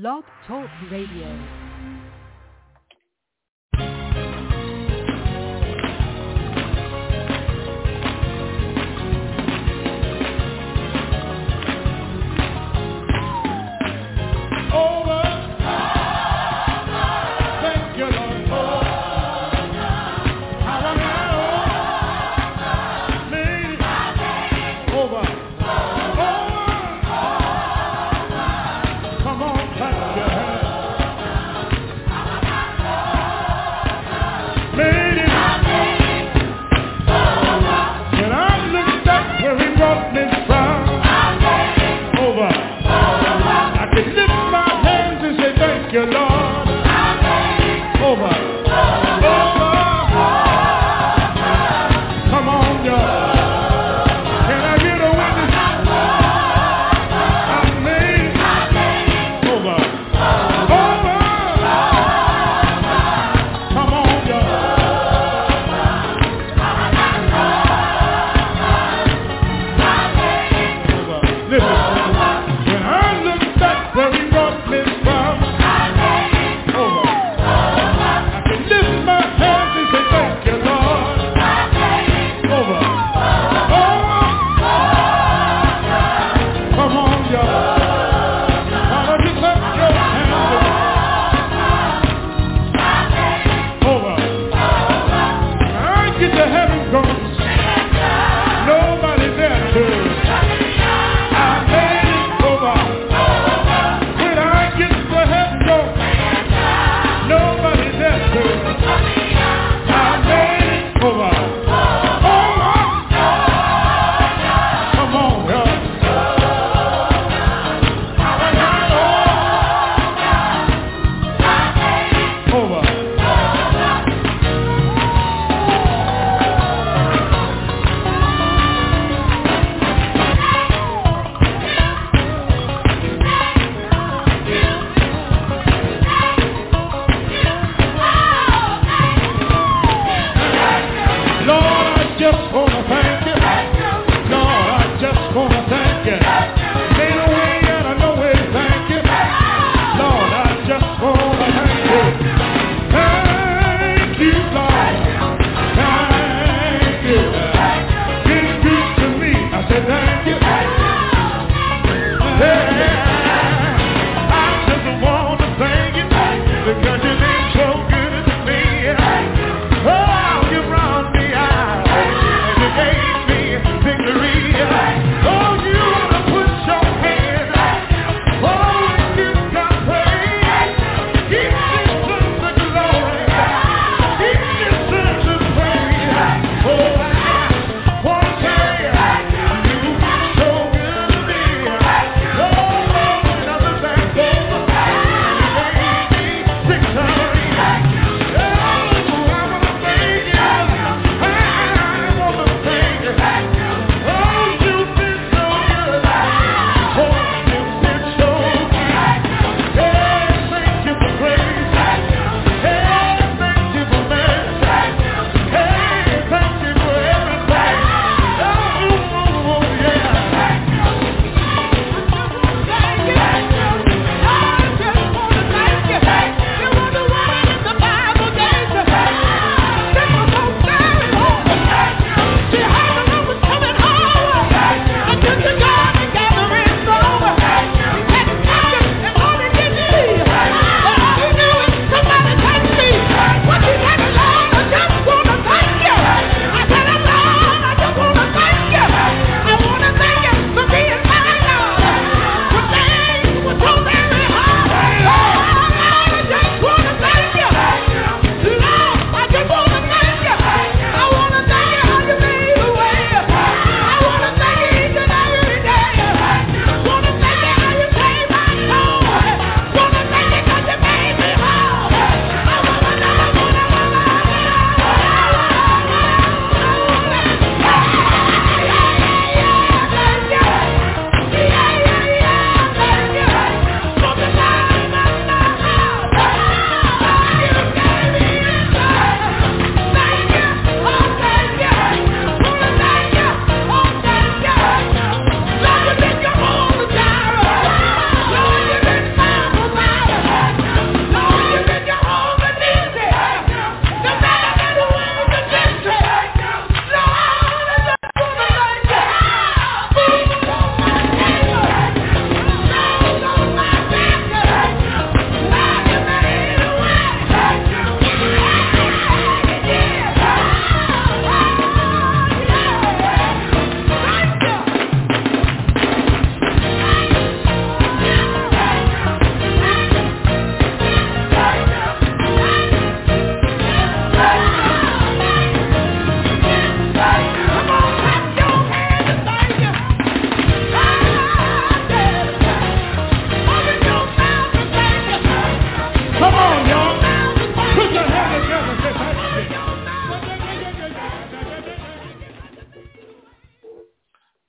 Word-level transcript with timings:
Blog 0.00 0.24
Talk 0.48 0.68
Radio. 0.90 1.63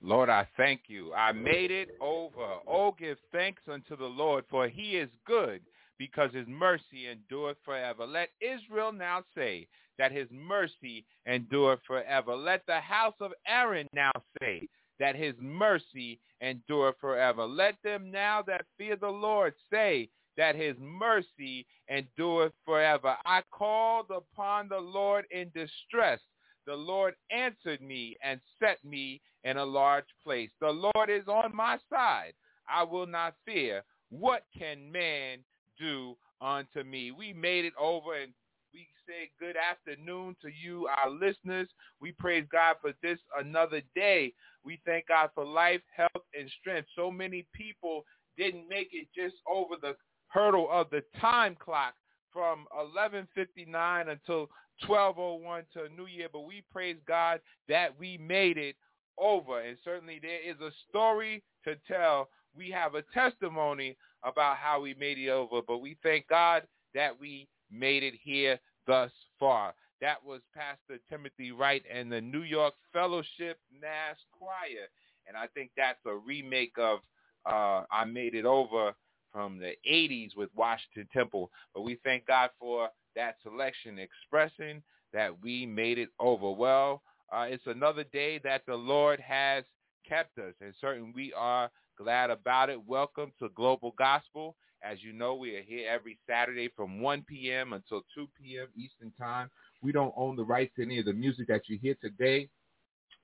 Lord, 0.05 0.29
I 0.29 0.47
thank 0.55 0.81
you. 0.87 1.13
I 1.13 1.31
made 1.31 1.71
it 1.71 1.89
over. 1.99 2.57
Oh, 2.67 2.95
give 2.97 3.17
thanks 3.31 3.63
unto 3.67 3.97
the 3.97 4.05
Lord, 4.05 4.45
for 4.51 4.67
he 4.67 4.97
is 4.97 5.09
good, 5.25 5.61
because 5.97 6.31
his 6.31 6.47
mercy 6.47 7.07
endureth 7.09 7.57
forever. 7.65 8.05
Let 8.05 8.29
Israel 8.39 8.91
now 8.91 9.23
say 9.35 9.67
that 9.97 10.11
his 10.11 10.27
mercy 10.31 11.05
endureth 11.27 11.79
forever. 11.87 12.35
Let 12.35 12.61
the 12.67 12.79
house 12.79 13.15
of 13.19 13.31
Aaron 13.47 13.87
now 13.93 14.11
say 14.39 14.67
that 14.99 15.15
his 15.15 15.33
mercy 15.41 16.19
endureth 16.39 16.97
forever. 17.01 17.45
Let 17.45 17.75
them 17.83 18.11
now 18.11 18.43
that 18.43 18.65
fear 18.77 18.95
the 18.95 19.09
Lord 19.09 19.55
say 19.71 20.09
that 20.37 20.55
his 20.55 20.75
mercy 20.79 21.65
endureth 21.89 22.53
forever. 22.63 23.15
I 23.25 23.41
called 23.51 24.11
upon 24.11 24.67
the 24.69 24.79
Lord 24.79 25.25
in 25.31 25.49
distress. 25.55 26.19
The 26.65 26.75
Lord 26.75 27.15
answered 27.31 27.81
me 27.81 28.17
and 28.23 28.39
set 28.59 28.83
me 28.83 29.21
in 29.43 29.57
a 29.57 29.65
large 29.65 30.05
place. 30.23 30.49
The 30.59 30.69
Lord 30.95 31.09
is 31.09 31.27
on 31.27 31.55
my 31.55 31.77
side. 31.89 32.33
I 32.67 32.83
will 32.83 33.05
not 33.05 33.35
fear. 33.45 33.83
What 34.09 34.43
can 34.57 34.91
man 34.91 35.39
do 35.79 36.15
unto 36.41 36.83
me? 36.83 37.11
We 37.11 37.33
made 37.33 37.65
it 37.65 37.73
over 37.79 38.15
and 38.15 38.33
we 38.73 38.87
say 39.07 39.29
good 39.39 39.55
afternoon 39.55 40.35
to 40.41 40.49
you, 40.49 40.87
our 40.87 41.09
listeners. 41.09 41.69
We 42.01 42.11
praise 42.11 42.45
God 42.51 42.75
for 42.81 42.91
this 43.01 43.19
another 43.39 43.81
day. 43.95 44.33
We 44.63 44.81
thank 44.85 45.07
God 45.07 45.29
for 45.33 45.45
life, 45.45 45.81
health, 45.95 46.25
and 46.37 46.49
strength. 46.59 46.89
So 46.95 47.11
many 47.11 47.45
people 47.53 48.03
didn't 48.37 48.67
make 48.67 48.89
it 48.91 49.07
just 49.15 49.35
over 49.47 49.75
the 49.81 49.95
hurdle 50.27 50.67
of 50.69 50.89
the 50.89 51.03
time 51.21 51.55
clock 51.55 51.93
from 52.33 52.67
11:59 52.77 54.09
until 54.09 54.49
12:01 54.83 55.63
to 55.73 55.89
New 55.89 56.07
Year, 56.07 56.27
but 56.31 56.41
we 56.41 56.63
praise 56.71 56.97
God 57.07 57.41
that 57.67 57.97
we 57.97 58.17
made 58.17 58.57
it 58.57 58.75
over. 59.17 59.61
And 59.61 59.77
certainly 59.83 60.19
there 60.21 60.41
is 60.41 60.59
a 60.61 60.71
story 60.89 61.43
to 61.63 61.75
tell. 61.87 62.29
We 62.55 62.69
have 62.71 62.95
a 62.95 63.03
testimony 63.13 63.97
about 64.23 64.57
how 64.57 64.81
we 64.81 64.93
made 64.95 65.17
it 65.17 65.29
over, 65.29 65.61
but 65.61 65.79
we 65.79 65.97
thank 66.03 66.27
God 66.27 66.63
that 66.93 67.19
we 67.19 67.47
made 67.71 68.03
it 68.03 68.13
here 68.21 68.59
thus 68.87 69.11
far. 69.39 69.73
That 70.01 70.23
was 70.23 70.41
Pastor 70.53 71.01
Timothy 71.09 71.51
Wright 71.51 71.83
and 71.91 72.11
the 72.11 72.21
New 72.21 72.41
York 72.41 72.73
Fellowship 72.91 73.59
Mass 73.81 74.17
Choir. 74.31 74.87
And 75.27 75.35
I 75.35 75.47
think 75.47 75.71
that's 75.75 75.99
a 76.05 76.15
remake 76.15 76.73
of 76.77 76.99
uh, 77.45 77.83
I 77.91 78.05
Made 78.05 78.35
It 78.35 78.45
Over 78.45 78.93
from 79.31 79.57
the 79.57 79.73
80s 79.89 80.35
with 80.35 80.49
Washington 80.55 81.07
Temple. 81.11 81.51
But 81.73 81.81
we 81.81 81.97
thank 82.03 82.25
God 82.27 82.51
for 82.59 82.89
that 83.15 83.35
selection 83.43 83.99
expressing 83.99 84.81
that 85.13 85.31
we 85.41 85.65
made 85.65 85.97
it 85.97 86.09
over. 86.19 86.51
Well, 86.51 87.01
uh, 87.31 87.47
it's 87.49 87.65
another 87.65 88.03
day 88.03 88.39
that 88.43 88.63
the 88.67 88.75
Lord 88.75 89.19
has 89.19 89.63
kept 90.07 90.37
us, 90.37 90.53
and 90.61 90.73
certain 90.79 91.13
we 91.15 91.33
are 91.33 91.69
glad 91.97 92.29
about 92.29 92.69
it. 92.69 92.79
Welcome 92.85 93.31
to 93.39 93.49
Global 93.49 93.93
Gospel. 93.97 94.55
As 94.83 95.01
you 95.01 95.13
know, 95.13 95.35
we 95.35 95.55
are 95.55 95.63
here 95.63 95.89
every 95.89 96.19
Saturday 96.29 96.69
from 96.75 97.01
1 97.01 97.25
p.m. 97.27 97.73
until 97.73 98.01
2 98.13 98.27
p.m. 98.39 98.67
Eastern 98.77 99.11
Time. 99.17 99.49
We 99.81 99.91
don't 99.91 100.13
own 100.15 100.35
the 100.35 100.43
rights 100.43 100.73
to 100.75 100.83
any 100.83 100.99
of 100.99 101.05
the 101.05 101.13
music 101.13 101.47
that 101.47 101.67
you 101.67 101.79
hear 101.81 101.95
today, 102.01 102.49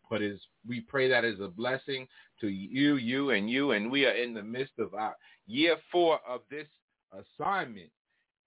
but 0.09 0.21
is 0.21 0.39
we 0.67 0.81
pray 0.81 1.07
that 1.09 1.25
is 1.25 1.39
a 1.39 1.47
blessing 1.47 2.07
to 2.39 2.47
you, 2.47 2.95
you, 2.95 3.31
and 3.31 3.49
you. 3.49 3.71
And 3.71 3.91
we 3.91 4.05
are 4.05 4.15
in 4.15 4.33
the 4.33 4.43
midst 4.43 4.73
of 4.79 4.93
our 4.93 5.15
year 5.45 5.77
four 5.91 6.19
of 6.27 6.41
this 6.49 6.67
assignment, 7.13 7.91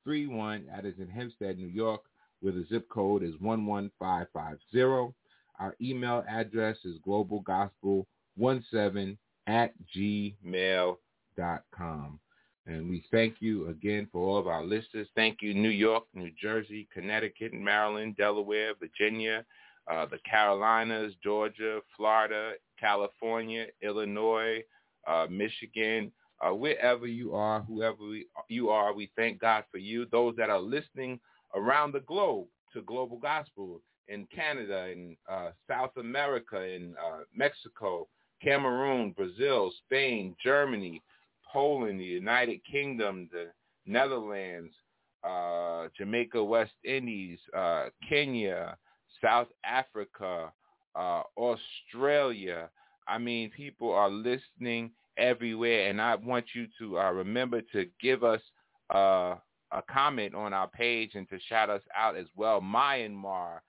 5331. 0.05 0.67
That 0.67 0.85
is 0.85 0.93
in 0.99 1.09
Hempstead, 1.09 1.57
New 1.57 1.67
York, 1.67 2.03
where 2.41 2.53
the 2.53 2.65
zip 2.69 2.87
code 2.89 3.23
is 3.23 3.33
11550. 3.41 5.13
Our 5.59 5.75
email 5.81 6.23
address 6.27 6.77
is 6.85 6.99
globalgospel17 7.05 9.17
at 9.47 9.73
gmail.com. 9.95 10.99
And 12.67 12.89
we 12.89 13.03
thank 13.11 13.35
you 13.41 13.67
again 13.67 14.07
for 14.11 14.27
all 14.27 14.39
of 14.39 14.47
our 14.47 14.63
listeners. 14.63 15.07
Thank 15.15 15.41
you, 15.41 15.53
New 15.53 15.69
York, 15.69 16.05
New 16.15 16.31
Jersey, 16.41 16.87
Connecticut, 16.91 17.53
Maryland, 17.53 18.17
Delaware, 18.17 18.73
Virginia, 18.79 19.45
uh, 19.89 20.07
the 20.07 20.17
Carolinas, 20.29 21.13
Georgia, 21.23 21.79
Florida, 21.95 22.53
California, 22.79 23.67
Illinois, 23.83 24.63
uh, 25.07 25.27
Michigan, 25.29 26.11
uh, 26.41 26.53
wherever 26.53 27.07
you 27.07 27.33
are, 27.33 27.61
whoever 27.61 28.03
you 28.49 28.69
are, 28.69 28.93
we 28.93 29.09
thank 29.15 29.39
God 29.39 29.63
for 29.71 29.77
you. 29.77 30.05
Those 30.11 30.35
that 30.37 30.49
are 30.49 30.59
listening 30.59 31.19
around 31.55 31.93
the 31.93 32.01
globe 32.01 32.47
to 32.73 32.81
Global 32.81 33.17
Gospel 33.17 33.81
in 34.07 34.27
Canada, 34.33 34.87
in 34.91 35.15
uh, 35.29 35.49
South 35.67 35.91
America, 35.97 36.61
in 36.61 36.95
uh, 37.03 37.19
Mexico, 37.35 38.07
Cameroon, 38.43 39.11
Brazil, 39.11 39.71
Spain, 39.85 40.35
Germany, 40.43 41.01
Poland, 41.51 41.99
the 41.99 42.05
United 42.05 42.59
Kingdom, 42.69 43.29
the 43.31 43.47
Netherlands, 43.85 44.73
uh, 45.23 45.87
Jamaica, 45.97 46.43
West 46.43 46.73
Indies, 46.83 47.39
uh, 47.57 47.85
Kenya, 48.07 48.77
South 49.23 49.47
Africa, 49.63 50.51
uh, 50.95 51.23
Australia, 51.37 52.69
I 53.07 53.17
mean, 53.17 53.51
people 53.51 53.91
are 53.91 54.09
listening 54.09 54.91
everywhere, 55.17 55.89
and 55.89 56.01
I 56.01 56.15
want 56.15 56.45
you 56.53 56.67
to 56.79 56.99
uh, 56.99 57.11
remember 57.11 57.61
to 57.73 57.85
give 58.01 58.23
us 58.23 58.41
uh, 58.93 59.35
a 59.71 59.81
comment 59.89 60.35
on 60.35 60.53
our 60.53 60.67
page 60.67 61.11
and 61.15 61.27
to 61.29 61.39
shout 61.47 61.69
us 61.69 61.81
out 61.97 62.15
as 62.15 62.27
well. 62.35 62.61
Myanmar, 62.61 63.59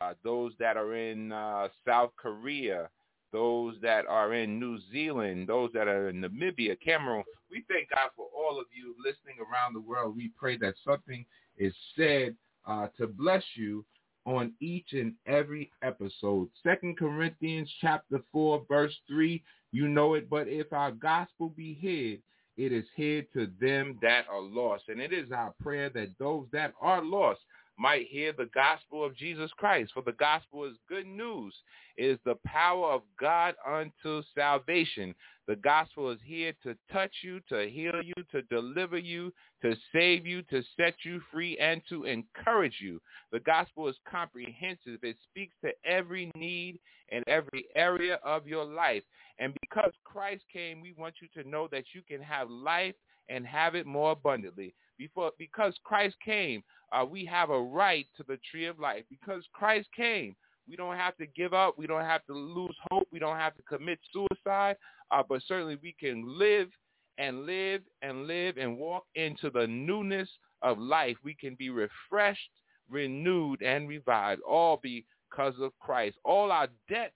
uh, 0.00 0.14
those 0.22 0.52
that 0.58 0.76
are 0.76 0.94
in 0.94 1.32
uh, 1.32 1.68
South 1.86 2.10
Korea, 2.16 2.88
those 3.32 3.74
that 3.82 4.06
are 4.06 4.34
in 4.34 4.58
New 4.58 4.78
Zealand, 4.92 5.48
those 5.48 5.70
that 5.74 5.88
are 5.88 6.08
in 6.08 6.20
Namibia, 6.20 6.76
Cameroon. 6.82 7.24
We 7.50 7.64
thank 7.68 7.90
God 7.90 8.10
for 8.16 8.26
all 8.36 8.58
of 8.58 8.66
you 8.74 8.94
listening 9.04 9.36
around 9.40 9.74
the 9.74 9.80
world. 9.80 10.16
We 10.16 10.30
pray 10.38 10.56
that 10.58 10.74
something 10.84 11.24
is 11.56 11.74
said 11.96 12.36
uh, 12.66 12.88
to 12.98 13.06
bless 13.06 13.42
you 13.54 13.84
on 14.26 14.52
each 14.60 14.88
and 14.92 15.14
every 15.26 15.70
episode. 15.82 16.48
Second 16.62 16.98
Corinthians 16.98 17.70
chapter 17.80 18.20
4 18.32 18.64
verse 18.68 18.94
3, 19.08 19.42
you 19.72 19.88
know 19.88 20.14
it, 20.14 20.28
but 20.30 20.48
if 20.48 20.72
our 20.72 20.92
gospel 20.92 21.50
be 21.50 21.74
hid, 21.74 22.22
it 22.56 22.72
is 22.72 22.86
hid 22.96 23.26
to 23.34 23.48
them 23.60 23.98
that 24.02 24.24
are 24.30 24.40
lost. 24.40 24.84
And 24.88 25.00
it 25.00 25.12
is 25.12 25.30
our 25.30 25.54
prayer 25.60 25.90
that 25.90 26.14
those 26.18 26.46
that 26.52 26.72
are 26.80 27.04
lost 27.04 27.40
might 27.78 28.06
hear 28.08 28.32
the 28.32 28.48
gospel 28.54 29.04
of 29.04 29.16
Jesus 29.16 29.50
Christ. 29.56 29.92
For 29.92 30.02
the 30.02 30.12
gospel 30.12 30.64
is 30.64 30.76
good 30.88 31.06
news. 31.06 31.54
It 31.96 32.06
is 32.06 32.18
the 32.24 32.38
power 32.46 32.90
of 32.92 33.02
God 33.20 33.54
unto 33.66 34.22
salvation. 34.34 35.14
The 35.46 35.56
gospel 35.56 36.10
is 36.10 36.18
here 36.24 36.52
to 36.62 36.76
touch 36.92 37.12
you, 37.22 37.40
to 37.48 37.68
heal 37.68 38.02
you, 38.02 38.14
to 38.32 38.42
deliver 38.42 38.98
you, 38.98 39.32
to 39.62 39.76
save 39.92 40.26
you, 40.26 40.42
to 40.44 40.62
set 40.76 40.94
you 41.04 41.20
free, 41.30 41.56
and 41.58 41.80
to 41.88 42.04
encourage 42.04 42.78
you. 42.80 43.00
The 43.30 43.40
gospel 43.40 43.88
is 43.88 43.96
comprehensive. 44.10 44.98
It 45.02 45.16
speaks 45.30 45.54
to 45.64 45.70
every 45.84 46.30
need 46.34 46.80
and 47.10 47.22
every 47.28 47.66
area 47.76 48.18
of 48.24 48.46
your 48.46 48.64
life. 48.64 49.02
And 49.38 49.54
because 49.60 49.92
Christ 50.04 50.42
came, 50.52 50.80
we 50.80 50.94
want 50.96 51.14
you 51.20 51.28
to 51.40 51.48
know 51.48 51.68
that 51.70 51.84
you 51.94 52.02
can 52.02 52.22
have 52.22 52.50
life 52.50 52.94
and 53.28 53.46
have 53.46 53.74
it 53.74 53.86
more 53.86 54.12
abundantly. 54.12 54.74
Before, 54.98 55.32
because 55.38 55.74
Christ 55.84 56.16
came, 56.24 56.62
uh, 56.92 57.04
we 57.04 57.24
have 57.26 57.50
a 57.50 57.60
right 57.60 58.06
to 58.16 58.24
the 58.26 58.38
tree 58.50 58.66
of 58.66 58.78
life. 58.78 59.04
Because 59.10 59.44
Christ 59.52 59.88
came, 59.96 60.34
we 60.68 60.76
don't 60.76 60.96
have 60.96 61.16
to 61.18 61.26
give 61.26 61.54
up. 61.54 61.78
We 61.78 61.86
don't 61.86 62.04
have 62.04 62.24
to 62.26 62.32
lose 62.32 62.76
hope. 62.90 63.06
We 63.12 63.18
don't 63.18 63.36
have 63.36 63.56
to 63.56 63.62
commit 63.62 63.98
suicide. 64.12 64.76
Uh, 65.10 65.22
but 65.28 65.42
certainly 65.46 65.78
we 65.82 65.94
can 65.98 66.38
live 66.38 66.68
and 67.18 67.46
live 67.46 67.82
and 68.02 68.26
live 68.26 68.56
and 68.56 68.76
walk 68.76 69.04
into 69.14 69.50
the 69.50 69.66
newness 69.66 70.28
of 70.62 70.78
life. 70.78 71.16
We 71.24 71.34
can 71.34 71.54
be 71.54 71.70
refreshed, 71.70 72.50
renewed, 72.90 73.62
and 73.62 73.88
revived, 73.88 74.42
all 74.42 74.80
because 74.82 75.54
of 75.60 75.72
Christ. 75.80 76.16
All 76.24 76.50
our 76.50 76.68
debts 76.88 77.14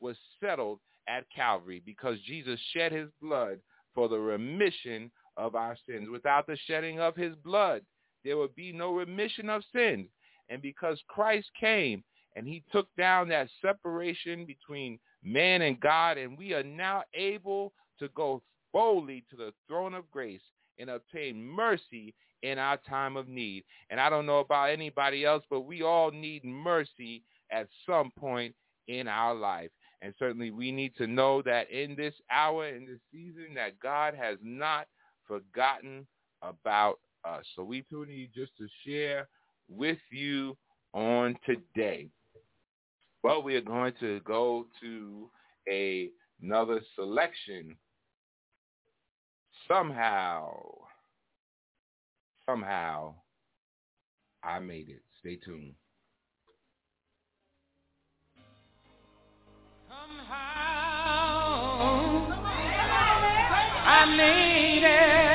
were 0.00 0.16
settled 0.40 0.80
at 1.08 1.24
Calvary 1.34 1.82
because 1.84 2.18
Jesus 2.26 2.60
shed 2.72 2.92
his 2.92 3.08
blood 3.20 3.58
for 3.94 4.08
the 4.08 4.18
remission 4.18 5.10
of 5.38 5.54
our 5.54 5.76
sins. 5.88 6.08
Without 6.10 6.46
the 6.46 6.58
shedding 6.66 7.00
of 7.00 7.16
his 7.16 7.34
blood, 7.36 7.82
there 8.24 8.36
would 8.36 8.54
be 8.54 8.72
no 8.72 8.92
remission 8.92 9.48
of 9.48 9.62
sins. 9.72 10.08
And 10.50 10.60
because 10.60 11.00
Christ 11.08 11.48
came 11.58 12.02
and 12.36 12.46
he 12.46 12.64
took 12.72 12.88
down 12.96 13.28
that 13.28 13.48
separation 13.62 14.44
between 14.44 14.98
man 15.22 15.62
and 15.62 15.80
God, 15.80 16.18
and 16.18 16.36
we 16.36 16.52
are 16.52 16.62
now 16.62 17.04
able 17.14 17.72
to 17.98 18.08
go 18.08 18.42
boldly 18.72 19.24
to 19.30 19.36
the 19.36 19.52
throne 19.66 19.94
of 19.94 20.10
grace 20.10 20.42
and 20.78 20.90
obtain 20.90 21.42
mercy 21.42 22.14
in 22.42 22.58
our 22.58 22.76
time 22.88 23.16
of 23.16 23.28
need. 23.28 23.64
And 23.90 24.00
I 24.00 24.10
don't 24.10 24.26
know 24.26 24.38
about 24.38 24.70
anybody 24.70 25.24
else, 25.24 25.44
but 25.50 25.62
we 25.62 25.82
all 25.82 26.10
need 26.10 26.44
mercy 26.44 27.22
at 27.50 27.68
some 27.86 28.12
point 28.16 28.54
in 28.86 29.08
our 29.08 29.34
life. 29.34 29.70
And 30.00 30.14
certainly 30.18 30.50
we 30.50 30.70
need 30.70 30.94
to 30.96 31.06
know 31.06 31.42
that 31.42 31.70
in 31.70 31.96
this 31.96 32.14
hour, 32.30 32.68
in 32.68 32.86
this 32.86 33.00
season, 33.12 33.54
that 33.54 33.80
God 33.80 34.14
has 34.14 34.38
not 34.42 34.86
forgotten 35.28 36.06
about 36.42 36.98
us. 37.24 37.44
So 37.54 37.62
we 37.62 37.84
too 37.88 38.06
need 38.06 38.30
just 38.34 38.56
to 38.58 38.66
share 38.84 39.28
with 39.68 39.98
you 40.10 40.56
on 40.94 41.36
today. 41.46 42.08
Well, 43.22 43.42
we 43.42 43.54
are 43.56 43.60
going 43.60 43.92
to 44.00 44.20
go 44.20 44.66
to 44.80 45.30
a, 45.68 46.08
another 46.42 46.80
selection. 46.94 47.76
Somehow, 49.66 50.56
somehow, 52.46 53.14
I 54.42 54.58
made 54.60 54.88
it. 54.88 55.02
Stay 55.20 55.36
tuned. 55.36 55.74
Somehow, 59.88 60.38
I 63.90 64.04
need 64.04 64.84
it. 64.84 65.27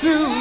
to 0.00 0.37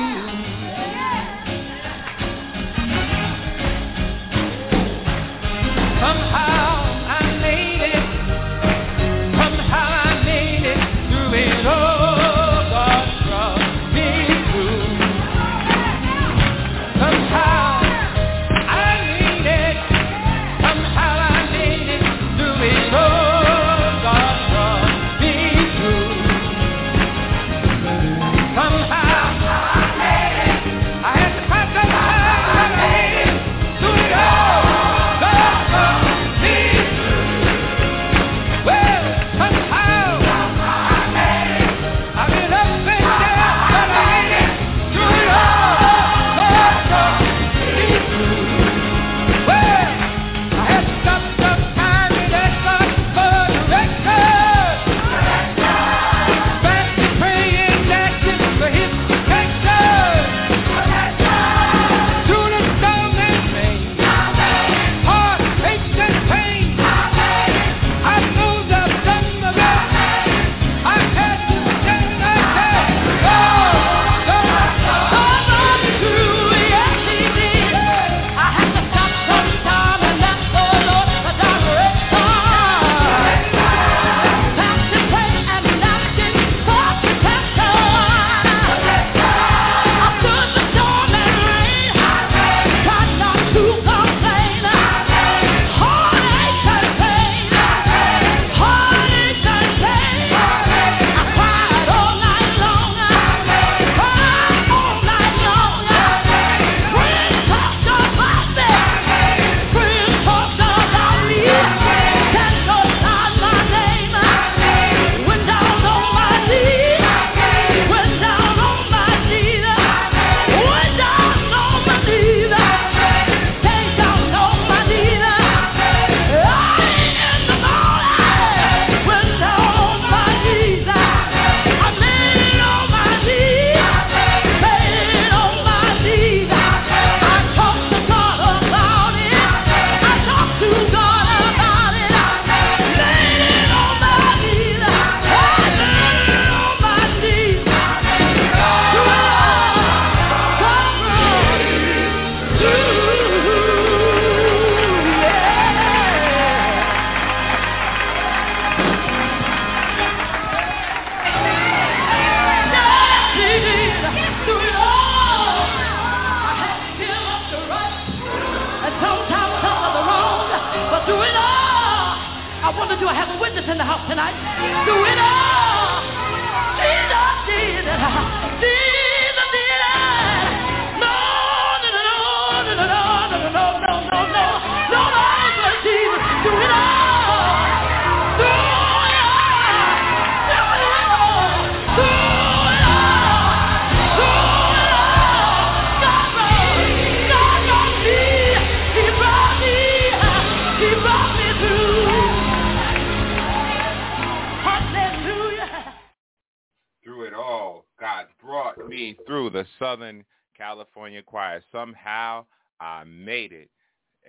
California 211.18 211.24
Choir. 211.24 211.64
Somehow 211.72 212.46
I 212.80 213.04
made 213.04 213.52
it, 213.52 213.70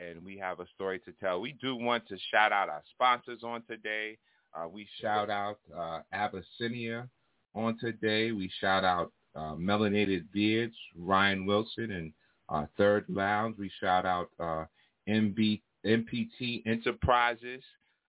and 0.00 0.24
we 0.24 0.38
have 0.38 0.60
a 0.60 0.66
story 0.74 1.00
to 1.00 1.12
tell. 1.20 1.40
We 1.40 1.52
do 1.60 1.76
want 1.76 2.06
to 2.08 2.16
shout 2.30 2.52
out 2.52 2.68
our 2.68 2.82
sponsors 2.94 3.42
on 3.42 3.62
today. 3.68 4.18
Uh, 4.54 4.68
we 4.68 4.86
shout 5.00 5.30
out 5.30 5.58
uh, 5.76 6.00
Abyssinia 6.12 7.08
on 7.54 7.78
today. 7.78 8.32
We 8.32 8.50
shout 8.60 8.84
out 8.84 9.12
uh, 9.36 9.54
Melanated 9.54 10.24
Beards, 10.32 10.76
Ryan 10.96 11.46
Wilson, 11.46 11.90
and 11.90 12.12
uh, 12.48 12.66
Third 12.76 13.04
Lounge. 13.08 13.56
We 13.58 13.70
shout 13.80 14.06
out 14.06 14.30
uh, 14.40 14.64
MB, 15.08 15.60
MPT 15.86 16.66
Enterprises. 16.66 17.62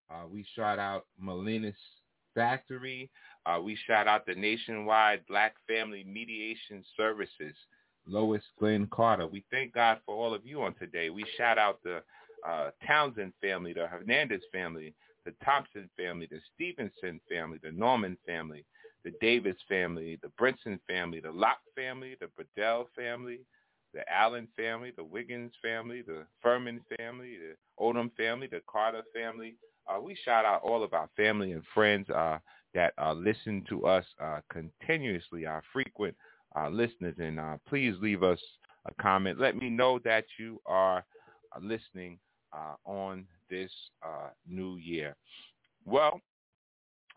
Uh, 0.09 0.27
we 0.31 0.45
shout 0.55 0.79
out 0.79 1.05
Molinas 1.21 1.73
Factory. 2.33 3.09
Uh, 3.45 3.59
we 3.61 3.77
shout 3.87 4.07
out 4.07 4.25
the 4.25 4.35
nationwide 4.35 5.21
Black 5.27 5.55
Family 5.67 6.03
Mediation 6.03 6.83
Services, 6.95 7.55
Lois 8.07 8.41
Glenn 8.57 8.88
Carter. 8.88 9.27
We 9.27 9.43
thank 9.51 9.73
God 9.73 9.99
for 10.05 10.15
all 10.15 10.33
of 10.33 10.45
you 10.45 10.62
on 10.62 10.73
today. 10.75 11.09
We 11.09 11.25
shout 11.38 11.57
out 11.57 11.79
the 11.83 12.01
uh, 12.47 12.71
Townsend 12.85 13.33
family, 13.41 13.73
the 13.73 13.88
Hernandez 13.88 14.41
family, 14.51 14.93
the 15.25 15.33
Thompson 15.43 15.89
family, 15.97 16.27
the 16.29 16.39
Stevenson 16.55 17.19
family, 17.29 17.59
the 17.62 17.71
Norman 17.71 18.17
family, 18.25 18.65
the 19.03 19.13
Davis 19.21 19.57
family, 19.67 20.19
the 20.21 20.31
Brinson 20.39 20.79
family, 20.88 21.19
the 21.19 21.31
Locke 21.31 21.62
family, 21.75 22.15
the 22.19 22.29
Burdell 22.38 22.88
family, 22.95 23.39
the 23.93 24.01
Allen 24.12 24.47
family, 24.55 24.91
the 24.95 25.03
Wiggins 25.03 25.51
family, 25.62 26.01
the 26.01 26.25
Furman 26.41 26.81
family, 26.97 27.38
the 27.38 27.55
Odom 27.83 28.12
family, 28.15 28.47
the 28.47 28.62
Carter 28.67 29.03
family. 29.13 29.55
Uh, 29.88 29.99
we 29.99 30.15
shout 30.23 30.45
out 30.45 30.62
all 30.63 30.83
of 30.83 30.93
our 30.93 31.09
family 31.17 31.53
and 31.53 31.63
friends 31.73 32.09
uh, 32.09 32.38
that 32.73 32.93
uh, 33.01 33.13
listen 33.13 33.63
to 33.67 33.85
us 33.85 34.05
uh, 34.21 34.39
continuously, 34.51 35.45
our 35.45 35.63
frequent 35.73 36.15
uh, 36.55 36.69
listeners. 36.69 37.15
And 37.19 37.39
uh, 37.39 37.57
please 37.67 37.95
leave 38.01 38.23
us 38.23 38.39
a 38.85 38.93
comment. 39.01 39.39
Let 39.39 39.55
me 39.55 39.69
know 39.69 39.99
that 40.05 40.25
you 40.38 40.62
are 40.65 41.03
listening 41.62 42.19
on 42.85 43.25
this 43.49 43.71
new 44.47 44.77
year. 44.77 45.15
Well, 45.85 46.19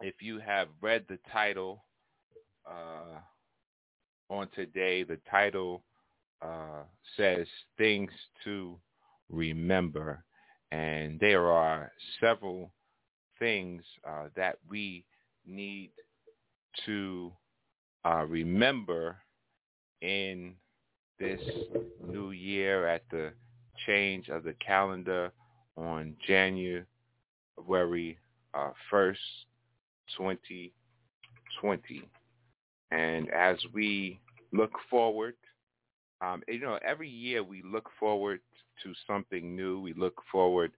if 0.00 0.16
you 0.20 0.38
have 0.40 0.68
read 0.80 1.04
the 1.08 1.18
title 1.32 1.82
on 4.28 4.48
today, 4.54 5.02
the 5.04 5.18
title 5.30 5.82
uh, 6.42 6.82
says 7.16 7.46
things 7.78 8.10
to 8.44 8.76
remember. 9.30 10.24
And 10.72 11.20
there 11.20 11.50
are 11.50 11.92
several 12.20 12.72
things 13.38 13.82
uh, 14.08 14.28
that 14.36 14.56
we 14.68 15.04
need 15.46 15.90
to 16.86 17.32
uh, 18.04 18.24
remember 18.26 19.16
in 20.02 20.54
this 21.18 21.40
new 22.06 22.32
year 22.32 22.86
at 22.86 23.04
the 23.10 23.32
change 23.86 24.28
of 24.28 24.44
the 24.44 24.54
calendar 24.54 25.32
on 25.76 26.14
January 26.26 26.86
uh, 28.54 28.72
1st, 28.92 29.16
2020. 30.18 32.08
And 32.90 33.30
as 33.30 33.56
we 33.72 34.20
look 34.52 34.72
forward 34.90 35.34
um, 36.22 36.42
you 36.46 36.60
know, 36.60 36.78
every 36.86 37.08
year 37.08 37.42
we 37.42 37.62
look 37.62 37.88
forward 37.98 38.40
to 38.84 38.92
something 39.06 39.56
new. 39.56 39.80
We 39.80 39.92
look 39.94 40.22
forward 40.30 40.70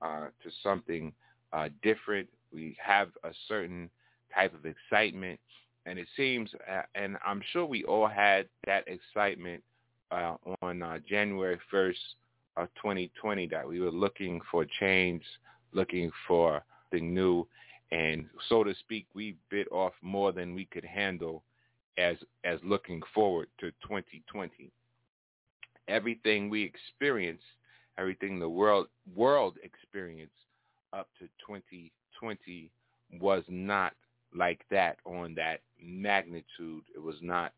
uh, 0.00 0.26
to 0.42 0.50
something 0.62 1.12
uh, 1.52 1.68
different. 1.82 2.28
We 2.52 2.76
have 2.82 3.08
a 3.24 3.30
certain 3.48 3.90
type 4.34 4.54
of 4.54 4.64
excitement, 4.64 5.40
and 5.86 5.98
it 5.98 6.08
seems, 6.16 6.50
uh, 6.70 6.82
and 6.94 7.16
I'm 7.24 7.42
sure 7.52 7.66
we 7.66 7.84
all 7.84 8.08
had 8.08 8.48
that 8.66 8.84
excitement 8.86 9.62
uh, 10.10 10.36
on 10.62 10.82
uh, 10.82 10.98
January 11.08 11.58
1st 11.72 11.96
of 12.56 12.68
2020 12.76 13.48
that 13.48 13.66
we 13.66 13.80
were 13.80 13.90
looking 13.90 14.40
for 14.50 14.66
change, 14.78 15.22
looking 15.72 16.10
for 16.28 16.62
the 16.92 17.00
new, 17.00 17.46
and 17.90 18.26
so 18.48 18.64
to 18.64 18.74
speak, 18.80 19.06
we 19.14 19.36
bit 19.50 19.66
off 19.70 19.92
more 20.02 20.32
than 20.32 20.54
we 20.54 20.64
could 20.66 20.84
handle 20.84 21.42
as 21.98 22.16
as 22.44 22.58
looking 22.62 23.02
forward 23.14 23.48
to 23.60 23.70
2020 23.82 24.72
everything 25.88 26.48
we 26.48 26.62
experienced, 26.62 27.44
everything 27.98 28.38
the 28.38 28.48
world 28.48 28.88
world 29.14 29.58
experienced 29.62 30.32
up 30.92 31.08
to 31.18 31.26
2020 31.46 32.70
was 33.20 33.42
not 33.48 33.92
like 34.34 34.64
that 34.70 34.98
on 35.04 35.34
that 35.34 35.60
magnitude. 35.80 36.84
It 36.94 37.02
was 37.02 37.16
not. 37.20 37.52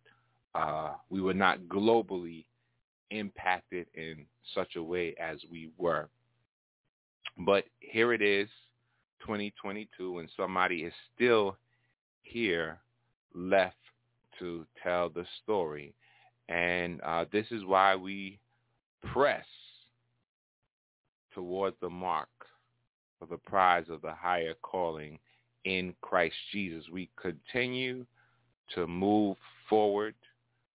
Uh, 0.54 0.92
we 1.10 1.20
were 1.20 1.34
not 1.34 1.58
globally 1.62 2.44
impacted 3.10 3.86
in 3.94 4.24
such 4.54 4.76
a 4.76 4.82
way 4.82 5.14
as 5.20 5.38
we 5.50 5.70
were. 5.78 6.08
But 7.38 7.64
here 7.80 8.12
it 8.12 8.22
is, 8.22 8.48
2022, 9.20 10.18
and 10.18 10.28
somebody 10.36 10.84
is 10.84 10.92
still 11.14 11.56
here 12.22 12.78
left 13.34 13.76
to 14.38 14.64
tell 14.82 15.08
the 15.08 15.26
story. 15.42 15.94
And 16.48 17.00
uh, 17.02 17.24
this 17.32 17.46
is 17.50 17.64
why 17.64 17.96
we 17.96 18.38
press 19.02 19.46
towards 21.34 21.76
the 21.80 21.90
mark 21.90 22.28
for 23.18 23.26
the 23.26 23.38
prize 23.38 23.86
of 23.90 24.02
the 24.02 24.12
higher 24.12 24.54
calling 24.62 25.18
in 25.64 25.94
Christ 26.00 26.36
Jesus. 26.52 26.84
We 26.92 27.10
continue 27.20 28.06
to 28.74 28.86
move 28.86 29.36
forward. 29.68 30.14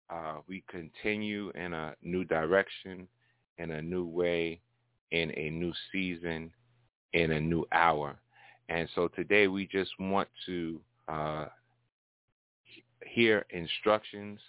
Uh, 0.09 0.37
we 0.47 0.63
continue 0.69 1.51
in 1.51 1.73
a 1.73 1.95
new 2.01 2.23
direction, 2.23 3.07
in 3.57 3.71
a 3.71 3.81
new 3.81 4.05
way, 4.05 4.59
in 5.11 5.31
a 5.37 5.49
new 5.49 5.73
season, 5.91 6.51
in 7.13 7.31
a 7.31 7.39
new 7.39 7.65
hour. 7.71 8.17
And 8.69 8.87
so 8.95 9.07
today 9.07 9.47
we 9.47 9.67
just 9.67 9.91
want 9.99 10.27
to 10.45 10.79
uh, 11.07 11.45
hear 13.05 13.45
instructions 13.49 14.39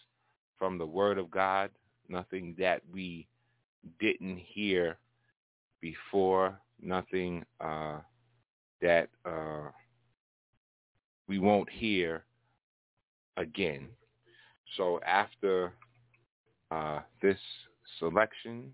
from 0.58 0.78
the 0.78 0.86
Word 0.86 1.18
of 1.18 1.30
God, 1.30 1.70
nothing 2.08 2.54
that 2.58 2.82
we 2.92 3.26
didn't 3.98 4.38
hear 4.38 4.98
before, 5.80 6.58
nothing 6.82 7.44
uh, 7.60 7.98
that 8.82 9.08
uh, 9.24 9.68
we 11.30 11.38
won't 11.38 11.70
hear 11.70 12.24
again. 13.36 13.86
So 14.76 14.98
after 15.06 15.72
uh, 16.72 17.02
this 17.22 17.38
selection, 18.00 18.72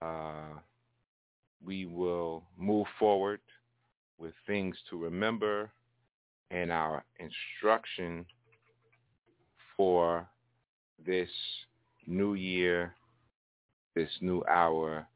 uh, 0.00 0.60
we 1.60 1.86
will 1.86 2.44
move 2.56 2.86
forward 2.96 3.40
with 4.18 4.34
things 4.46 4.76
to 4.88 4.96
remember 4.96 5.72
and 6.52 6.70
our 6.70 7.04
instruction 7.18 8.24
for 9.76 10.24
this 11.04 11.30
new 12.06 12.34
year, 12.34 12.94
this 13.96 14.10
new 14.20 14.44
hour, 14.48 15.08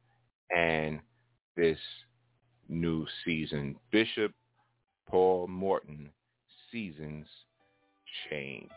and 0.51 0.99
this 1.57 1.79
new 2.69 3.07
season. 3.25 3.77
Bishop 3.93 4.33
Paul 5.09 5.47
Morton, 5.47 6.11
Seasons 6.73 7.27
Change. 8.29 8.69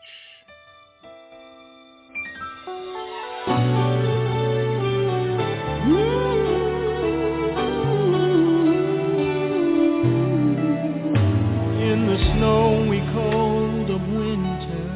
In 11.80 12.06
the 12.06 12.18
snowy 12.36 13.00
cold 13.12 13.90
of 13.90 14.00
winter, 14.00 14.88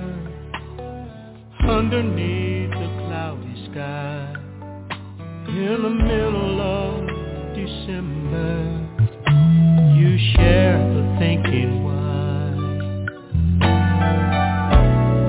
underneath 1.68 2.70
the 2.70 2.90
cloudy 3.06 3.68
sky 3.72 4.34
in 5.48 5.82
the 5.82 5.90
middle 5.90 6.60
of 6.60 6.93
December 7.74 8.88
you 9.98 10.16
share 10.32 10.78
the 10.94 11.16
thinking 11.18 11.82
why 11.82 12.52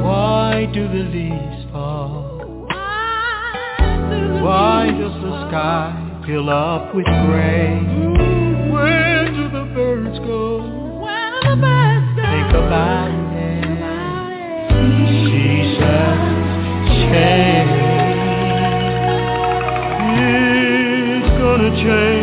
why 0.03 0.65
do 0.73 0.87
the 0.87 1.03
leaves 1.15 1.71
fall 1.71 2.37
why 4.43 4.87
does 4.91 5.15
the 5.23 5.47
sky 5.47 6.23
fill 6.25 6.49
up 6.49 6.93
with 6.93 7.05
gray 7.05 7.79
where 8.71 9.25
do 9.25 9.49
the 9.49 9.65
birds 9.73 10.19
go 10.19 10.61
think 12.15 12.51
about 12.53 13.09
it 13.33 13.65
seasons 15.25 16.45
change. 17.11 17.71
It's 21.17 21.29
gonna 21.39 21.71
change. 21.83 22.14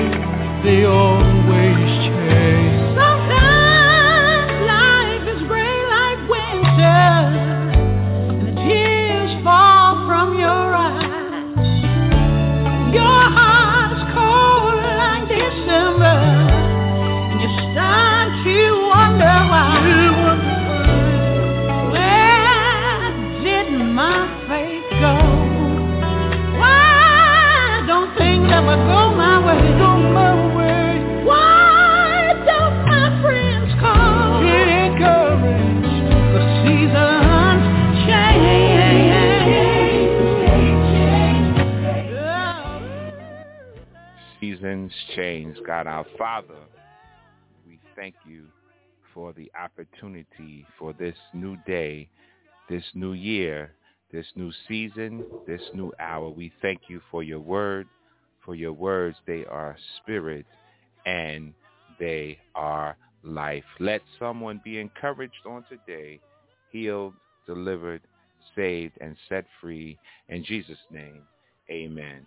Names 45.16 45.57
changed. 45.57 45.66
God 45.66 45.87
our 45.87 46.07
Father, 46.18 46.59
we 47.66 47.79
thank 47.96 48.14
you 48.29 48.44
for 49.14 49.33
the 49.33 49.51
opportunity 49.61 50.66
for 50.79 50.92
this 50.92 51.16
new 51.35 51.57
day, 51.66 52.09
this 52.68 52.85
new 52.94 53.12
year, 53.12 53.72
this 54.12 54.27
new 54.37 54.53
season, 54.68 55.25
this 55.46 55.61
new 55.72 55.92
hour. 55.98 56.29
We 56.29 56.53
thank 56.62 56.83
you 56.88 57.01
for 57.11 57.22
your 57.22 57.40
word, 57.40 57.87
for 58.44 58.55
your 58.55 58.72
words. 58.72 59.16
They 59.27 59.44
are 59.46 59.77
spirit 59.98 60.46
and 61.07 61.53
they 61.98 62.38
are 62.55 62.96
life. 63.22 63.64
Let 63.81 64.03
someone 64.18 64.61
be 64.64 64.79
encouraged 64.79 65.46
on 65.46 65.64
today, 65.68 66.20
healed, 66.70 67.14
delivered, 67.46 68.03
saved, 68.57 68.94
and 69.01 69.16
set 69.29 69.44
free. 69.61 69.98
In 70.29 70.44
Jesus' 70.44 70.79
name, 70.90 71.22
amen. 71.70 72.27